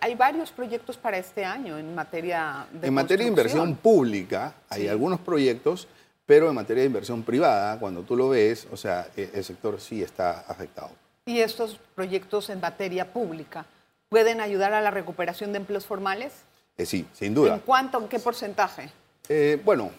hay 0.00 0.14
varios 0.14 0.50
proyectos 0.52 0.96
para 0.96 1.18
este 1.18 1.44
año 1.44 1.78
en 1.78 1.94
materia 1.94 2.66
de 2.72 2.86
En 2.86 2.94
materia 2.94 3.24
de 3.24 3.30
inversión 3.30 3.76
pública 3.76 4.54
hay 4.68 4.88
algunos 4.88 5.20
proyectos, 5.20 5.88
pero 6.24 6.48
en 6.48 6.54
materia 6.54 6.82
de 6.82 6.86
inversión 6.86 7.22
privada, 7.22 7.78
cuando 7.78 8.02
tú 8.02 8.16
lo 8.16 8.30
ves, 8.30 8.66
o 8.72 8.76
sea, 8.76 9.08
e, 9.16 9.30
el 9.34 9.44
sector 9.44 9.80
sí 9.80 10.02
está 10.02 10.40
afectado. 10.40 10.90
¿Y 11.24 11.40
estos 11.40 11.78
proyectos 11.94 12.50
en 12.50 12.60
materia 12.60 13.12
pública 13.12 13.66
pueden 14.08 14.40
ayudar 14.40 14.72
a 14.72 14.80
la 14.80 14.90
recuperación 14.90 15.52
de 15.52 15.58
empleos 15.58 15.86
formales? 15.86 16.32
Eh, 16.76 16.86
sí, 16.86 17.06
sin 17.12 17.34
duda. 17.34 17.54
¿En 17.54 17.60
cuánto, 17.60 17.98
en 17.98 18.08
qué 18.08 18.18
porcentaje? 18.18 18.90
Eh, 19.28 19.60
bueno, 19.64 19.90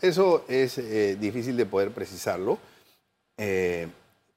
eso 0.00 0.44
es 0.48 0.76
difícil 1.20 1.56
de 1.56 1.66
poder 1.66 1.90
precisarlo 1.90 2.58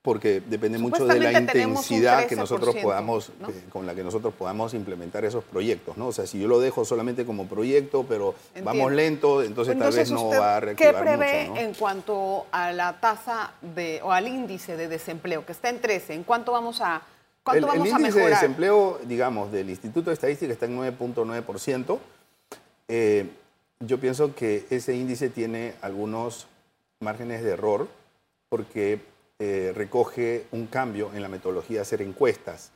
porque 0.03 0.41
depende 0.45 0.77
mucho 0.77 1.05
de 1.07 1.17
la 1.17 1.31
intensidad 1.31 2.27
que 2.27 2.35
nosotros 2.35 2.75
podamos, 2.75 3.29
eh, 3.29 3.63
con 3.71 3.85
la 3.85 3.95
que 3.95 4.03
nosotros 4.03 4.33
podamos 4.33 4.73
implementar 4.73 5.23
esos 5.23 5.45
proyectos, 5.45 5.95
¿no? 5.95 6.07
O 6.07 6.11
sea, 6.11 6.27
si 6.27 6.39
yo 6.41 6.49
lo 6.49 6.59
dejo 6.59 6.83
solamente 6.83 7.25
como 7.25 7.47
proyecto, 7.47 8.05
pero 8.07 8.35
vamos 8.63 8.91
lento, 8.91 9.41
entonces, 9.41 9.79
tal 9.79 9.93
vez 9.93 10.11
no 10.11 10.27
va 10.27 10.57
a 10.57 10.59
reactivar 10.59 10.93
¿Qué 10.93 11.01
prevé 11.01 11.45
en 11.61 11.73
cuanto 11.73 12.47
a 12.51 12.73
la 12.73 12.99
tasa 12.99 13.53
de, 13.61 14.01
o 14.03 14.11
al 14.11 14.27
índice 14.27 14.75
de 14.75 14.89
desempleo, 14.89 15.45
que 15.45 15.53
está 15.53 15.69
en 15.69 15.79
13? 15.79 16.15
¿En 16.15 16.23
cuánto 16.23 16.51
vamos 16.51 16.81
a, 16.81 17.01
cuánto 17.41 17.59
el, 17.59 17.65
vamos 17.65 17.87
el 17.87 17.99
índice 18.01 18.19
de 18.19 18.27
desempleo, 18.27 18.99
digamos, 19.05 19.53
del 19.53 19.69
Instituto 19.69 20.09
de 20.09 20.15
Estadística 20.15 20.51
está 20.51 20.65
en 20.65 20.79
9.9%. 20.79 21.97
Eh, 22.89 23.29
yo 23.79 23.99
pienso 24.01 24.35
que 24.35 24.65
ese 24.69 24.97
índice 24.97 25.29
tiene 25.29 25.75
algunos 25.81 26.47
márgenes 26.99 27.41
de 27.41 27.51
error, 27.51 27.87
porque 28.49 29.12
eh, 29.45 29.73
recoge 29.73 30.45
un 30.53 30.67
cambio 30.67 31.11
en 31.13 31.21
la 31.21 31.27
metodología 31.27 31.79
de 31.79 31.81
hacer 31.81 32.01
encuestas. 32.01 32.71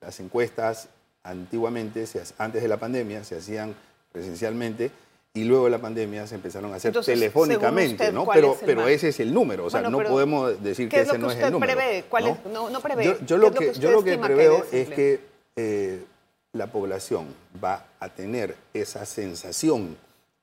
Las 0.00 0.20
encuestas 0.20 0.88
antiguamente, 1.24 2.04
antes 2.38 2.62
de 2.62 2.68
la 2.68 2.76
pandemia, 2.76 3.24
se 3.24 3.38
hacían 3.38 3.74
presencialmente 4.12 4.92
y 5.34 5.42
luego 5.42 5.64
de 5.64 5.70
la 5.70 5.80
pandemia 5.80 6.28
se 6.28 6.36
empezaron 6.36 6.72
a 6.72 6.76
hacer 6.76 6.90
Entonces, 6.90 7.14
telefónicamente, 7.14 8.04
usted, 8.04 8.12
¿no? 8.12 8.24
¿cuál 8.24 8.54
Pero, 8.64 8.86
es 8.86 8.96
ese 8.98 9.08
es 9.08 9.18
el 9.18 9.34
número, 9.34 9.64
o 9.64 9.70
sea, 9.70 9.80
Bueno, 9.80 9.98
no 10.00 10.08
podemos 10.08 10.62
decir 10.62 10.88
¿qué 10.88 10.98
que 10.98 11.02
ese 11.02 11.12
que 11.12 11.18
no 11.18 11.32
es 11.32 11.38
el 11.38 11.50
número. 11.50 11.80
es? 11.80 12.04
No, 12.52 12.70
no 12.70 12.80
prevé. 12.80 13.04
Yo, 13.04 13.18
yo 13.18 13.26
¿Qué 13.26 13.36
lo 13.38 13.52
que, 13.52 13.72
que 13.72 13.80
yo 13.80 13.90
lo 13.90 14.04
que 14.04 14.10
que 14.12 14.18
preveo 14.18 14.64
es 14.70 14.90
que 14.90 15.20
eh, 15.56 16.04
la 16.52 16.68
población 16.68 17.34
va 17.62 17.84
a 17.98 18.10
tener 18.10 18.54
esa 18.72 19.04
sensación 19.06 19.96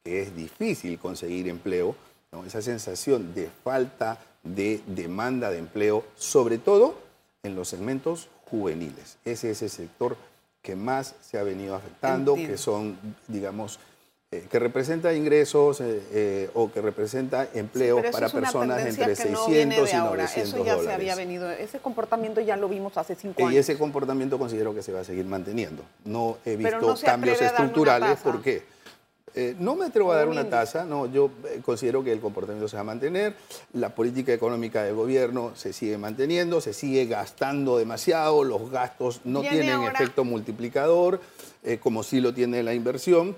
que 0.04 0.24
es 0.24 0.36
difícil 0.36 1.00
conseguir 1.00 1.48
empleo, 1.48 1.96
¿no? 2.34 2.44
esa 2.44 2.62
sensación 2.62 3.34
de 3.34 3.50
falta 3.64 4.18
de 4.44 4.82
demanda 4.88 5.50
de 5.52 5.58
empleo, 5.60 6.04
sobre 6.16 6.58
todo 6.58 6.96
en 7.44 7.56
los 7.56 7.68
segmentos 7.68 8.30
juveniles. 8.50 9.18
Ese 9.26 9.52
es 9.52 9.62
el 9.62 9.70
sector 9.70 10.18
que 10.62 10.76
más 10.76 11.16
se 11.22 11.38
ha 11.38 11.44
venido 11.44 11.76
afectando, 11.76 12.32
Entiendo. 12.32 12.54
que 12.54 12.58
son, 12.58 12.98
digamos, 13.28 13.80
eh, 14.32 14.46
que 14.52 14.60
representa 14.60 15.12
ingresos 15.16 15.82
eh, 15.82 16.04
eh, 16.12 16.50
o 16.54 16.72
que 16.72 16.82
representa 16.82 17.48
empleo 17.54 18.00
para 18.12 18.30
personas 18.30 18.86
entre 18.86 19.16
que 19.16 19.32
no 19.32 19.46
600 19.46 19.48
viene 19.48 19.82
de 19.82 19.90
y 19.90 19.94
ahora. 19.96 20.24
900 20.24 20.38
Eso 20.54 20.58
ya 20.58 20.76
dólares. 20.76 20.86
se 20.86 20.94
había 20.94 21.16
venido, 21.16 21.50
ese 21.50 21.80
comportamiento 21.80 22.40
ya 22.40 22.56
lo 22.56 22.70
vimos 22.70 22.96
hace 22.98 23.16
cinco 23.16 23.42
Y 23.42 23.46
años. 23.46 23.56
ese 23.56 23.78
comportamiento 23.78 24.38
considero 24.38 24.76
que 24.76 24.84
se 24.84 24.92
va 24.92 25.00
a 25.00 25.04
seguir 25.04 25.26
manteniendo. 25.26 25.84
No 26.06 26.38
he 26.46 26.58
visto 26.58 26.80
no 26.80 26.96
cambios 26.96 27.42
estructurales. 27.42 28.20
¿Por 28.20 28.42
qué? 28.44 28.64
Eh, 29.36 29.56
no 29.60 29.76
me 29.76 29.86
atrevo 29.86 30.12
a 30.12 30.16
dar 30.18 30.28
un 30.28 30.34
una 30.34 30.50
tasa, 30.50 30.86
no, 30.86 31.06
yo 31.06 31.30
eh, 31.48 31.62
considero 31.64 32.04
que 32.04 32.12
el 32.12 32.20
comportamiento 32.20 32.68
se 32.68 32.76
va 32.78 32.82
a 32.82 32.84
mantener, 32.86 33.36
la 33.74 33.94
política 33.94 34.34
económica 34.34 34.84
del 34.84 34.96
gobierno 34.96 35.52
se 35.56 35.72
sigue 35.74 35.98
manteniendo, 35.98 36.62
se 36.62 36.74
sigue 36.74 37.06
gastando 37.06 37.78
demasiado, 37.78 38.44
los 38.44 38.70
gastos 38.72 39.22
no 39.26 39.42
Viene 39.42 39.58
tienen 39.58 39.76
ahora- 39.76 39.92
efecto 39.94 40.24
multiplicador, 40.24 41.20
eh, 41.64 41.78
como 41.80 42.04
sí 42.04 42.22
lo 42.22 42.34
tiene 42.34 42.64
la 42.64 42.74
inversión, 42.74 43.36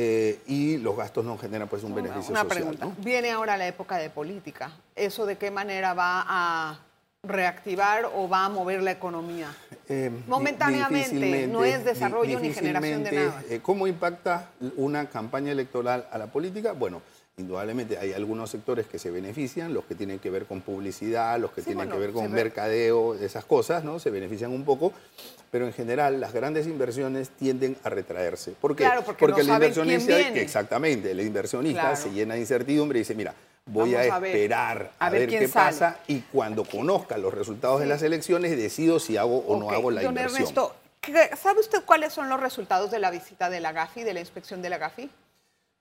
eh, 0.00 0.38
y 0.46 0.76
los 0.78 0.96
gastos 0.96 1.24
no 1.24 1.36
generan 1.38 1.66
pues 1.68 1.82
un 1.82 1.92
Una- 1.92 2.02
beneficio 2.02 2.30
una 2.30 2.42
social. 2.42 2.56
pregunta. 2.58 2.84
¿no? 2.86 2.94
Viene 2.98 3.30
ahora 3.32 3.56
la 3.56 3.66
época 3.66 3.96
de 3.96 4.10
política. 4.10 4.70
¿Eso 4.94 5.26
de 5.26 5.36
qué 5.36 5.50
manera 5.50 5.92
va 5.94 6.24
a 6.28 6.78
reactivar 7.28 8.06
o 8.14 8.28
va 8.28 8.44
a 8.46 8.48
mover 8.48 8.82
la 8.82 8.90
economía? 8.92 9.54
Eh, 9.88 10.10
Momentáneamente, 10.26 11.46
no 11.46 11.64
es 11.64 11.84
desarrollo 11.84 12.40
ni 12.40 12.52
generación 12.52 13.04
de 13.04 13.12
nada. 13.12 13.42
eh, 13.48 13.60
¿Cómo 13.62 13.86
impacta 13.86 14.50
una 14.76 15.08
campaña 15.08 15.52
electoral 15.52 16.06
a 16.10 16.18
la 16.18 16.26
política? 16.26 16.72
Bueno, 16.72 17.00
indudablemente 17.36 17.96
hay 17.98 18.12
algunos 18.12 18.50
sectores 18.50 18.86
que 18.86 18.98
se 18.98 19.10
benefician, 19.10 19.72
los 19.72 19.84
que 19.84 19.94
tienen 19.94 20.18
que 20.18 20.28
ver 20.30 20.46
con 20.46 20.60
publicidad, 20.60 21.38
los 21.38 21.52
que 21.52 21.60
Sí, 21.60 21.66
tienen 21.66 21.86
bueno, 21.86 21.92
que 21.94 22.00
ver 22.00 22.12
con 22.12 22.30
mercadeo, 22.32 23.14
esas 23.14 23.44
cosas, 23.44 23.84
¿no? 23.84 23.98
Se 24.00 24.10
benefician 24.10 24.50
un 24.50 24.64
poco, 24.64 24.92
pero 25.50 25.64
en 25.66 25.72
general 25.72 26.20
las 26.20 26.32
grandes 26.32 26.66
inversiones 26.66 27.30
tienden 27.30 27.76
a 27.84 27.90
retraerse. 27.90 28.52
¿Por 28.60 28.74
qué? 28.74 28.84
Claro, 28.84 29.04
porque 29.04 29.26
no 29.26 29.38
el 29.38 29.46
saben 29.46 29.72
quién 29.72 29.84
inversionista, 29.86 30.16
viene. 30.16 30.40
exactamente, 30.42 31.10
el 31.12 31.20
inversionista 31.20 31.80
Claro. 31.80 31.96
se 31.96 32.10
llena 32.10 32.34
de 32.34 32.40
incertidumbre 32.40 32.98
y 32.98 33.02
dice, 33.02 33.14
mira, 33.14 33.34
voy 33.68 33.94
Vamos 33.94 34.10
a 34.10 34.16
a 34.16 34.18
ver, 34.18 34.34
esperar 34.36 34.90
a, 34.98 35.06
a 35.06 35.10
ver 35.10 35.20
ver, 35.20 35.28
quién 35.28 35.40
qué 35.42 35.48
sale. 35.48 35.70
pasa 35.72 35.98
y 36.06 36.20
cuando 36.20 36.64
conozca 36.64 37.16
los 37.18 37.32
resultados 37.32 37.80
de 37.80 37.86
las 37.86 38.02
elecciones 38.02 38.56
decido 38.56 38.98
si 38.98 39.16
hago 39.16 39.38
o 39.46 39.58
no 39.58 39.66
Ok, 39.66 39.72
hago 39.72 39.90
la 39.90 40.02
don 40.02 40.10
inversión. 40.12 40.42
Ernesto, 40.42 40.74
¿qué- 41.00 41.30
¿sabe 41.36 41.60
usted 41.60 41.84
cuáles 41.84 42.12
son 42.12 42.28
los 42.28 42.40
resultados 42.40 42.90
de 42.90 42.98
la 42.98 43.10
visita 43.10 43.50
de 43.50 43.60
la 43.60 43.72
GAFI, 43.72 44.02
de 44.04 44.14
la 44.14 44.20
inspección 44.20 44.62
de 44.62 44.70
la 44.70 44.78
GAFI, 44.78 45.10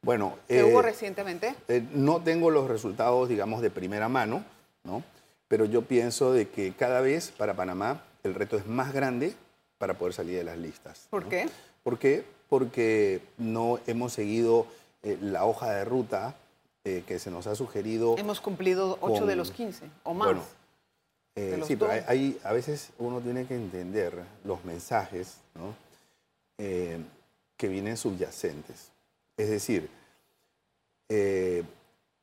Bueno, 0.01 0.37
que 0.47 0.59
eh, 0.59 0.63
hubo 0.63 0.81
recientemente? 0.81 1.55
eh, 1.67 1.83
no 1.93 2.21
tengo 2.21 2.51
los 2.51 2.67
resultados, 2.69 3.27
digamos, 3.29 3.61
de 3.61 3.69
primera 3.71 4.07
mano, 4.09 4.43
¿no? 4.83 5.03
Pero 5.47 5.65
yo 5.65 5.81
pienso 5.83 6.33
de 6.33 6.49
que 6.49 6.73
cada 6.73 7.01
vez 7.01 7.31
para 7.31 7.53
Panamá 7.55 8.01
el 8.23 8.35
reto 8.35 8.57
es 8.57 8.67
más 8.67 8.93
grande 8.93 9.33
para 9.77 9.93
poder 9.93 10.13
salir 10.13 10.37
de 10.37 10.43
las 10.43 10.57
listas. 10.57 11.07
¿Por 11.09 11.23
¿no? 11.23 11.29
qué? 11.29 11.49
¿Por 11.83 11.97
qué? 11.99 12.25
Porque 12.49 13.21
no 13.37 13.79
hemos 13.87 14.11
seguido 14.13 14.67
eh, 15.03 15.17
la 15.21 15.45
hoja 15.45 15.71
de 15.71 15.85
ruta 15.85 16.35
eh, 16.87 17.03
que 17.05 17.19
se 17.19 17.29
nos 17.29 17.47
ha 17.47 17.55
sugerido. 17.55 18.15
Hemos 18.17 18.39
cumplido 18.39 18.97
8 19.01 19.25
de 19.25 19.35
los 19.35 19.51
15 19.51 19.85
o 20.03 20.13
más. 20.13 20.27
Bueno, 20.27 20.43
eh, 21.35 21.61
sí, 21.67 21.75
pero 21.75 21.91
hay, 21.91 22.01
hay- 22.07 22.39
a 22.45 22.53
veces 22.53 22.91
uno 22.97 23.19
tiene 23.19 23.45
que 23.45 23.55
entender 23.55 24.13
los 24.45 24.63
mensajes 24.63 25.37
¿no? 25.55 25.75
Eh, 26.57 26.97
que 27.57 27.67
vienen 27.67 27.97
subyacentes. 27.97 28.89
Es 29.35 29.49
decir, 29.49 29.89
eh, 31.09 31.63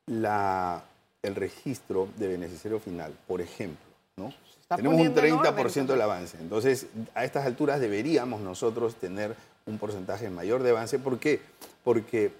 la- 0.07 0.83
el 1.21 1.35
registro 1.35 2.07
de 2.17 2.27
beneficiario 2.27 2.79
final, 2.79 3.13
por 3.27 3.41
ejemplo, 3.41 3.85
¿no? 4.17 4.33
tenemos 4.67 4.99
un 4.99 5.13
poniendo 5.13 5.21
en 5.21 5.55
30% 5.55 5.59
orden, 5.83 5.87
del 5.87 6.01
avance. 6.01 6.37
Entonces, 6.39 6.87
a 7.13 7.23
estas 7.23 7.45
alturas 7.45 7.79
deberíamos 7.79 8.41
nosotros 8.41 8.95
tener 8.95 9.35
un 9.67 9.77
porcentaje 9.77 10.29
mayor 10.29 10.63
de 10.63 10.71
avance. 10.71 10.97
¿Por 10.99 11.19
qué? 11.19 11.39
Porque 11.83 12.31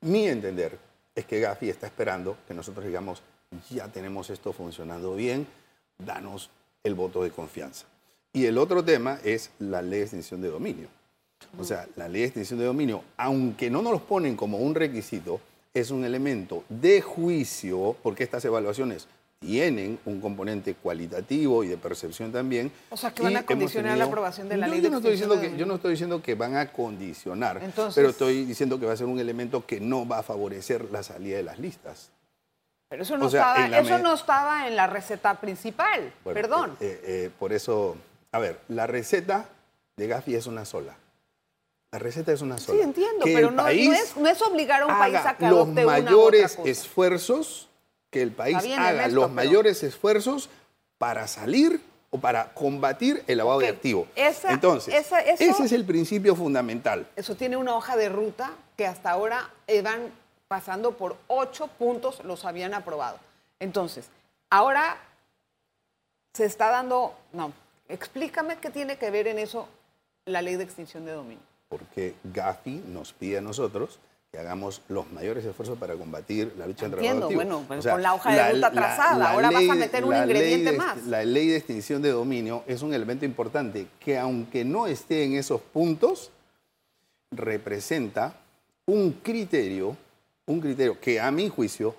mi 0.00 0.26
entender 0.28 0.78
es 1.14 1.24
que 1.24 1.40
Gafi 1.40 1.70
está 1.70 1.86
esperando 1.86 2.36
que 2.46 2.54
nosotros 2.54 2.84
digamos, 2.84 3.22
ya 3.70 3.88
tenemos 3.88 4.30
esto 4.30 4.52
funcionando 4.52 5.14
bien, 5.14 5.46
danos 5.98 6.50
el 6.82 6.94
voto 6.94 7.22
de 7.22 7.30
confianza. 7.30 7.86
Y 8.32 8.46
el 8.46 8.58
otro 8.58 8.84
tema 8.84 9.20
es 9.22 9.50
la 9.60 9.80
ley 9.80 10.00
de 10.00 10.04
extinción 10.04 10.40
de 10.42 10.48
dominio. 10.48 10.88
O 11.58 11.64
sea, 11.64 11.86
la 11.96 12.08
ley 12.08 12.22
de 12.22 12.26
extinción 12.28 12.58
de 12.58 12.64
dominio, 12.64 13.04
aunque 13.16 13.70
no 13.70 13.80
nos 13.80 13.92
los 13.92 14.02
ponen 14.02 14.36
como 14.36 14.58
un 14.58 14.74
requisito, 14.74 15.40
es 15.72 15.90
un 15.90 16.04
elemento 16.04 16.64
de 16.68 17.00
juicio, 17.00 17.96
porque 18.02 18.24
estas 18.24 18.44
evaluaciones 18.44 19.06
tienen 19.44 19.98
un 20.06 20.20
componente 20.20 20.74
cualitativo 20.74 21.62
y 21.64 21.68
de 21.68 21.76
percepción 21.76 22.32
también. 22.32 22.72
O 22.90 22.96
sea, 22.96 23.12
que 23.12 23.22
van 23.22 23.36
a 23.36 23.44
condicionar 23.44 23.98
la 23.98 24.04
aprobación 24.04 24.48
de 24.48 24.56
la 24.56 24.66
No, 24.66 24.72
ley 24.72 24.80
yo 24.80 24.84
de 24.84 24.90
no 24.90 24.96
estoy 24.98 25.12
diciendo 25.12 25.34
de 25.34 25.40
que 25.40 25.46
Yo 25.46 25.50
dominio. 25.50 25.66
no 25.66 25.74
estoy 25.74 25.90
diciendo 25.92 26.22
que 26.22 26.34
van 26.34 26.56
a 26.56 26.72
condicionar, 26.72 27.60
Entonces- 27.62 27.94
pero 27.94 28.08
estoy 28.08 28.44
diciendo 28.44 28.80
que 28.80 28.86
va 28.86 28.92
a 28.92 28.96
ser 28.96 29.06
un 29.06 29.18
elemento 29.20 29.66
que 29.66 29.80
no 29.80 30.06
va 30.08 30.18
a 30.18 30.22
favorecer 30.22 30.90
la 30.90 31.02
salida 31.02 31.36
de 31.36 31.42
las 31.42 31.58
listas. 31.58 32.10
Pero 32.88 33.02
eso 33.02 33.16
no, 33.18 33.26
o 33.26 33.30
sea, 33.30 33.54
estaba, 33.66 33.78
eso 33.80 33.98
no 33.98 34.14
estaba 34.14 34.68
en 34.68 34.76
la 34.76 34.86
receta 34.86 35.34
principal. 35.40 36.12
Bueno, 36.22 36.40
Perdón. 36.40 36.76
eh, 36.80 37.00
eh, 37.04 37.30
por 37.38 37.52
eso, 37.52 37.96
a 38.32 38.38
ver, 38.38 38.60
la 38.68 38.86
receta 38.86 39.48
de 39.96 40.06
Gafi 40.06 40.34
es 40.34 40.46
una 40.46 40.64
sola. 40.64 40.94
La 41.92 41.98
receta 42.00 42.32
es 42.32 42.40
una 42.40 42.58
sola. 42.58 42.78
sí, 42.78 42.84
entiendo, 42.84 43.24
Que 43.24 43.34
pero 43.34 43.50
no, 43.52 43.62
no 43.62 43.68
es, 43.68 44.16
no 44.16 44.28
es 44.28 44.42
obligar 44.42 44.82
a 44.82 44.86
un 44.86 44.98
país 44.98 45.16
a 45.24 45.36
que 45.36 45.44
los 45.46 45.52
adopte 45.64 45.84
una 45.86 45.96
u 45.98 46.00
otra 46.00 46.02
mayores 46.02 46.56
cosa. 46.56 46.68
esfuerzos, 46.68 47.68
que 48.14 48.22
el 48.22 48.30
país 48.30 48.62
bien, 48.62 48.78
haga 48.78 48.90
Ernesto, 48.90 49.14
los 49.16 49.24
pero- 49.24 49.34
mayores 49.34 49.82
esfuerzos 49.82 50.48
para 50.98 51.26
salir 51.26 51.80
o 52.10 52.18
para 52.18 52.54
combatir 52.54 53.24
el 53.26 53.38
lavado 53.38 53.58
de 53.58 53.70
Ok, 53.70 53.74
activo. 53.74 54.06
esa- 54.14 54.52
Entonces, 54.52 54.94
esa- 54.94 55.18
eso- 55.20 55.42
ese 55.42 55.64
es 55.64 55.72
el 55.72 55.84
principio 55.84 56.36
fundamental. 56.36 57.08
Eso 57.16 57.34
tiene 57.34 57.56
una 57.56 57.74
hoja 57.74 57.96
de 57.96 58.08
ruta 58.08 58.52
que 58.76 58.86
hasta 58.86 59.10
ahora 59.10 59.50
eh, 59.66 59.82
van 59.82 60.12
pasando 60.46 60.92
por 60.92 61.16
ocho 61.26 61.66
puntos, 61.66 62.22
los 62.24 62.44
habían 62.44 62.72
aprobado. 62.74 63.18
Entonces, 63.58 64.06
ahora 64.48 64.96
se 66.34 66.44
está 66.44 66.70
dando, 66.70 67.16
no, 67.32 67.52
explícame 67.88 68.58
qué 68.58 68.70
tiene 68.70 68.96
que 68.96 69.10
ver 69.10 69.26
en 69.26 69.38
eso 69.40 69.68
la 70.26 70.40
ley 70.42 70.54
de 70.56 70.62
extinción 70.64 71.04
de 71.04 71.12
dominio. 71.12 71.42
porque 71.68 72.14
Gafi 72.22 72.84
nos 72.86 73.12
pide 73.12 73.38
a 73.38 73.40
nosotros 73.40 73.98
que 74.34 74.40
hagamos 74.40 74.82
los 74.88 75.08
mayores 75.12 75.44
esfuerzos 75.44 75.78
para 75.78 75.94
combatir 75.94 76.52
la 76.58 76.66
lucha 76.66 76.86
contra 76.86 76.98
el 77.00 77.06
Entiendo, 77.06 77.30
bueno, 77.30 77.64
pero 77.68 77.82
con 77.92 78.02
la 78.02 78.14
hoja 78.14 78.34
de 78.34 78.52
ruta 78.54 78.72
trazada, 78.72 79.30
ahora 79.30 79.48
vas 79.52 79.58
a 79.58 79.60
ley 79.60 79.78
meter 79.78 80.04
un 80.04 80.16
ingrediente 80.16 80.64
ley 80.64 80.72
de- 80.72 80.76
más. 80.78 81.06
La 81.06 81.24
ley 81.24 81.46
de 81.46 81.56
extinción 81.56 82.02
de 82.02 82.10
dominio 82.10 82.64
es 82.66 82.82
un 82.82 82.92
elemento 82.92 83.24
importante 83.24 83.86
que 84.00 84.18
aunque 84.18 84.64
no 84.64 84.88
esté 84.88 85.22
en 85.22 85.34
esos 85.36 85.60
puntos, 85.60 86.32
representa 87.30 88.34
un 88.86 89.12
criterio, 89.22 89.96
un 90.46 90.60
criterio 90.60 90.98
que 91.00 91.20
a 91.20 91.30
mi 91.30 91.48
juicio 91.48 91.94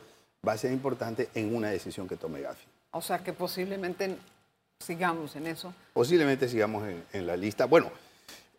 va 0.45 0.51
a 0.53 0.57
ser 0.57 0.73
importante 0.73 1.29
en 1.35 1.55
una 1.55 1.69
decisión 1.69 2.05
que 2.05 2.17
tome 2.17 2.41
Gafi. 2.41 2.65
O 2.91 3.01
sea 3.01 3.19
que 3.19 3.31
posiblemente 3.31 4.17
sigamos 4.79 5.37
en 5.37 5.47
eso. 5.47 5.73
Posiblemente 5.93 6.49
sigamos 6.49 6.85
en, 6.87 7.01
en 7.13 7.27
la 7.27 7.37
lista. 7.37 7.63
Bueno, 7.65 7.89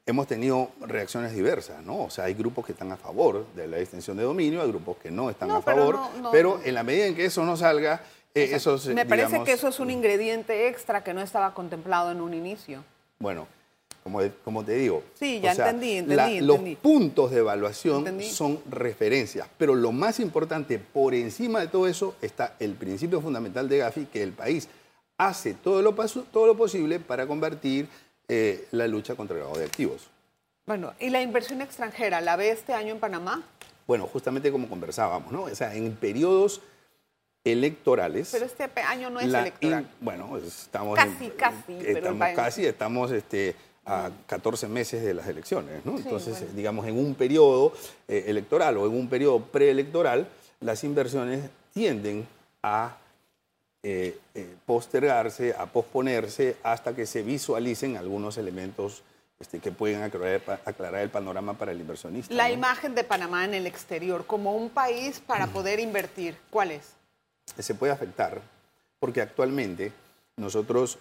hemos 0.06 0.28
tenido 0.28 0.70
reacciones 0.80 1.34
diversas, 1.34 1.82
¿no? 1.82 2.04
O 2.04 2.10
sea, 2.10 2.24
hay 2.24 2.34
grupos 2.34 2.64
que 2.64 2.72
están 2.72 2.92
a 2.92 2.96
favor 2.96 3.44
de 3.56 3.66
la 3.66 3.78
extensión 3.80 4.16
de 4.16 4.22
dominio, 4.22 4.62
hay 4.62 4.68
grupos 4.68 4.96
que 4.98 5.10
no 5.10 5.28
están 5.28 5.48
No, 5.48 5.56
a 5.56 5.62
pero 5.64 5.76
favor, 5.78 5.94
no, 5.96 6.22
no, 6.22 6.30
pero 6.30 6.60
en 6.64 6.74
la 6.74 6.84
medida 6.84 7.06
en 7.06 7.16
que 7.16 7.24
eso 7.24 7.44
no 7.44 7.56
salga, 7.56 8.00
eh, 8.32 8.50
eso 8.52 8.78
se- 8.78 8.94
Me 8.94 9.04
parece 9.04 9.26
digamos, 9.28 9.46
que 9.46 9.52
eso 9.54 9.66
es 9.68 9.80
un 9.80 9.90
ingrediente 9.90 10.68
extra 10.68 11.02
que 11.02 11.12
no 11.12 11.20
estaba 11.20 11.52
contemplado 11.54 12.12
en 12.12 12.20
un 12.20 12.34
inicio. 12.34 12.84
Bueno, 13.18 13.48
como, 14.04 14.20
como 14.44 14.64
te 14.64 14.74
digo. 14.76 15.02
Sí, 15.18 15.40
ya 15.40 15.50
o 15.50 15.54
sea, 15.56 15.70
entendí, 15.70 15.96
entendí, 15.96 16.14
la- 16.14 16.30
entendí. 16.30 16.70
Los 16.72 16.78
puntos 16.80 17.32
de 17.32 17.38
evaluación 17.38 17.98
Entendí. 17.98 18.30
son 18.30 18.60
referencias, 18.70 19.48
pero 19.58 19.74
lo 19.74 19.90
más 19.90 20.20
importante, 20.20 20.78
por 20.78 21.14
encima 21.14 21.58
de 21.60 21.66
todo 21.66 21.88
eso, 21.88 22.14
está 22.22 22.54
el 22.60 22.74
principio 22.74 23.20
fundamental 23.20 23.68
de 23.68 23.78
Gafi, 23.78 24.04
que 24.06 24.22
el 24.22 24.30
país 24.32 24.68
hace 25.18 25.54
todo 25.54 25.82
lo, 25.82 25.92
todo 26.30 26.46
lo 26.46 26.56
posible 26.56 27.00
para 27.00 27.26
convertir 27.26 27.88
eh, 28.28 28.66
la 28.72 28.86
lucha 28.88 29.14
contra 29.14 29.34
el 29.36 29.42
lavado 29.42 29.58
de 29.60 29.66
activos. 29.66 30.08
Bueno, 30.66 30.94
¿y 30.98 31.10
la 31.10 31.22
inversión 31.22 31.62
extranjera 31.62 32.20
la 32.20 32.36
ve 32.36 32.50
este 32.50 32.74
año 32.74 32.92
en 32.92 32.98
Panamá? 33.00 33.42
Bueno, 33.86 34.06
justamente 34.08 34.50
como 34.50 34.68
conversábamos, 34.68 35.30
¿no? 35.30 35.42
O 35.44 35.54
sea, 35.54 35.74
en 35.74 35.94
periodos 35.94 36.60
electorales. 37.44 38.30
Pero 38.32 38.46
este 38.46 38.68
año 38.82 39.10
no 39.10 39.20
es 39.20 39.26
electoral. 39.32 39.82
in- 39.82 39.88
bueno, 40.00 40.36
estamos 40.38 40.96
Casi, 40.96 41.26
en- 41.26 41.30
casi, 41.32 41.56
pero 41.78 41.98
estamos 41.98 42.28
en- 42.28 42.34
casi, 42.36 42.66
estamos 42.66 43.10
este, 43.12 43.54
a 43.84 44.10
14 44.26 44.66
meses 44.66 45.04
de 45.04 45.14
las 45.14 45.28
elecciones. 45.28 45.84
¿no? 45.84 45.96
Entonces, 45.96 46.54
digamos, 46.56 46.86
en 46.86 46.98
un 46.98 47.14
periodo 47.14 47.72
eh, 48.08 48.24
electoral 48.26 48.76
o 48.78 48.86
en 48.86 48.92
un 48.98 49.08
periodo 49.08 49.40
preelectoral, 49.40 50.26
las 50.60 50.82
inversiones 50.82 51.48
tienden 51.72 52.26
a 52.64 52.96
eh, 53.88 54.18
eh, 54.34 54.56
postergarse, 54.66 55.54
a 55.56 55.66
posponerse 55.66 56.56
hasta 56.64 56.92
que 56.92 57.06
se 57.06 57.22
visualicen 57.22 57.96
algunos 57.96 58.36
elementos 58.36 59.04
este, 59.38 59.60
que 59.60 59.70
pueden 59.70 60.02
aclarar, 60.02 61.02
el 61.02 61.08
panorama 61.08 61.54
para 61.54 61.70
el 61.70 61.78
inversionista. 61.78 62.34
La 62.34 62.50
imagen 62.50 62.96
de 62.96 63.04
Panamá 63.04 63.44
en 63.44 63.54
el 63.54 63.64
exterior 63.64 64.26
como 64.26 64.56
un 64.56 64.70
país 64.70 65.20
para 65.20 65.46
poder 65.46 65.78
invertir, 65.78 66.36
¿cuál 66.50 66.72
es? 66.72 66.94
Se 67.60 67.76
puede 67.76 67.92
afectar 67.92 68.42
porque 68.98 69.20
actualmente 69.20 69.92
nosotros 70.36 70.98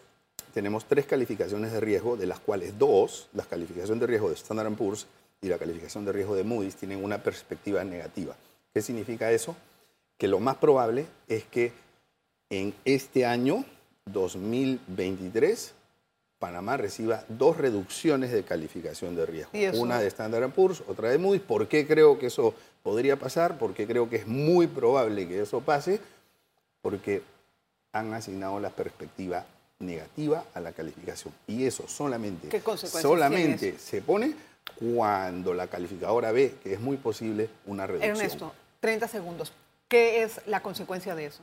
tenemos 0.53 0.85
tres 0.85 1.07
calificaciones 1.07 1.71
de 1.71 1.79
riesgo, 1.79 2.17
de 2.17 2.27
las 2.27 2.39
cuales 2.39 2.77
dos, 2.77 3.29
la 3.33 3.45
calificación 3.45 3.97
de 3.97 4.05
riesgo 4.05 4.29
de 4.29 4.35
Standard 4.35 4.71
Poor's 4.75 5.07
y 5.41 5.47
la 5.47 5.57
calificación 5.57 6.05
de 6.05 6.11
riesgo 6.11 6.35
de 6.35 6.43
Moody's, 6.43 6.75
tienen 6.75 7.03
una 7.03 7.17
perspectiva 7.17 7.83
negativa. 7.83 8.35
¿Qué 8.75 8.83
significa 8.83 9.31
eso? 9.31 9.55
Que 10.19 10.27
lo 10.27 10.39
más 10.39 10.57
probable 10.57 11.07
es 11.27 11.45
que 11.45 11.73
en 12.49 12.73
este 12.85 13.25
año 13.25 13.65
2023 14.05 15.73
Panamá 16.39 16.77
reciba 16.77 17.23
dos 17.29 17.57
reducciones 17.57 18.31
de 18.31 18.43
calificación 18.43 19.15
de 19.15 19.25
riesgo. 19.25 19.51
Una 19.79 19.99
de 19.99 20.07
Standard 20.07 20.51
Poor's, 20.51 20.83
otra 20.87 21.09
de 21.09 21.17
Moody's. 21.17 21.41
¿Por 21.41 21.67
qué 21.67 21.87
creo 21.87 22.19
que 22.19 22.27
eso 22.27 22.53
podría 22.83 23.17
pasar? 23.17 23.57
Porque 23.57 23.87
creo 23.87 24.09
que 24.09 24.17
es 24.17 24.27
muy 24.27 24.67
probable 24.67 25.27
que 25.27 25.41
eso 25.41 25.61
pase, 25.61 25.99
porque 26.81 27.23
han 27.93 28.13
asignado 28.13 28.59
la 28.59 28.69
perspectiva 28.69 29.45
negativa 29.79 30.43
a 30.53 30.59
la 30.59 30.73
calificación. 30.73 31.33
Y 31.47 31.65
eso 31.65 31.87
solamente, 31.87 32.61
solamente 32.77 33.79
se 33.79 34.01
pone 34.01 34.35
cuando 34.77 35.53
la 35.53 35.67
calificadora 35.67 36.31
ve 36.31 36.55
que 36.61 36.73
es 36.73 36.79
muy 36.79 36.97
posible 36.97 37.49
una 37.65 37.87
reducción. 37.87 38.17
Ernesto, 38.17 38.53
30 38.81 39.07
segundos. 39.07 39.53
¿Qué 39.87 40.23
es 40.23 40.41
la 40.47 40.61
consecuencia 40.61 41.15
de 41.15 41.27
eso? 41.27 41.41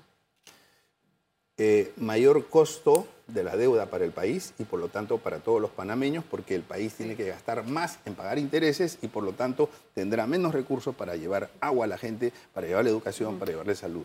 Eh, 1.59 1.93
mayor 1.97 2.49
costo 2.49 3.07
de 3.27 3.45
la 3.45 3.57
deuda 3.57 3.87
para 3.87 4.05
el 4.05 4.11
país 4.11 4.55
y 4.59 4.65
por 4.65 4.81
lo 4.81 4.89
tanto 4.89 5.19
para 5.19 5.39
todos 5.39 5.61
los 5.61 5.71
panameños 5.71 6.25
porque 6.25 6.55
el 6.55 6.63
país 6.63 6.95
tiene 6.95 7.15
que 7.15 7.27
gastar 7.27 7.65
más 7.65 7.99
en 8.07 8.15
pagar 8.15 8.39
intereses 8.39 8.99
y 9.03 9.09
por 9.09 9.23
lo 9.23 9.33
tanto 9.33 9.69
tendrá 9.95 10.27
menos 10.27 10.55
recursos 10.55 10.95
para 10.95 11.15
llevar 11.17 11.51
agua 11.61 11.85
a 11.85 11.89
la 11.89 11.99
gente, 11.99 12.33
para 12.55 12.67
llevarle 12.67 12.91
educación, 12.91 13.39
para 13.39 13.53
llevarle 13.53 13.75
salud. 13.75 14.05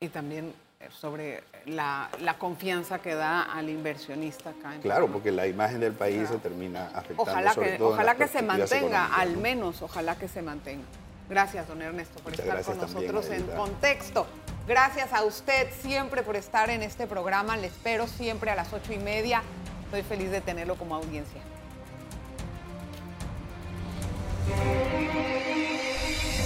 Y 0.00 0.08
también 0.08 0.52
sobre 0.90 1.42
la, 1.66 2.10
confianza 2.38 2.98
que 2.98 3.14
da 3.14 3.42
al 3.42 3.70
inversionista 3.70 4.50
acá. 4.50 4.74
claro, 4.82 5.08
porque 5.08 5.32
la 5.32 5.46
imagen 5.46 5.80
del 5.80 5.92
país 5.92 6.28
se 6.28 6.38
termina 6.38 6.88
afectando. 6.88 7.22
Ojalá 7.22 7.54
que, 7.54 7.82
ojalá 7.82 8.14
que 8.16 8.28
se 8.28 8.42
mantenga, 8.42 9.14
al 9.14 9.36
menos, 9.38 9.80
ojalá 9.80 10.16
que 10.16 10.28
se 10.28 10.42
mantenga. 10.42 10.84
Gracias, 11.28 11.66
don 11.66 11.80
Ernesto, 11.80 12.20
por 12.22 12.34
estar 12.34 12.62
con 12.62 12.78
nosotros 12.78 13.30
en 13.30 13.44
Contexto. 13.44 14.26
Gracias 14.66 15.12
a 15.12 15.24
usted 15.24 15.68
siempre 15.82 16.22
por 16.22 16.36
estar 16.36 16.70
en 16.70 16.82
este 16.82 17.06
programa. 17.06 17.56
Le 17.56 17.66
espero 17.66 18.06
siempre 18.06 18.50
a 18.50 18.54
las 18.54 18.72
ocho 18.72 18.94
y 18.94 18.98
media. 18.98 19.42
Estoy 19.84 20.02
feliz 20.02 20.30
de 20.30 20.40
tenerlo 20.40 20.76
como 20.76 20.94
audiencia. 20.94 21.42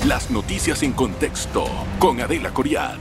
Las 0.04 0.30
noticias 0.30 0.82
en 0.82 0.92
contexto 0.92 1.66
con 1.98 2.20
Adela 2.20 2.50
Coriad. 2.50 2.98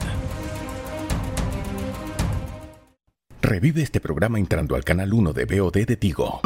Revive 3.41 3.81
este 3.81 3.99
programa 3.99 4.39
entrando 4.39 4.75
al 4.75 4.83
canal 4.83 5.13
1 5.13 5.33
de 5.33 5.45
BOD 5.45 5.85
de 5.85 5.95
Tigo. 5.95 6.41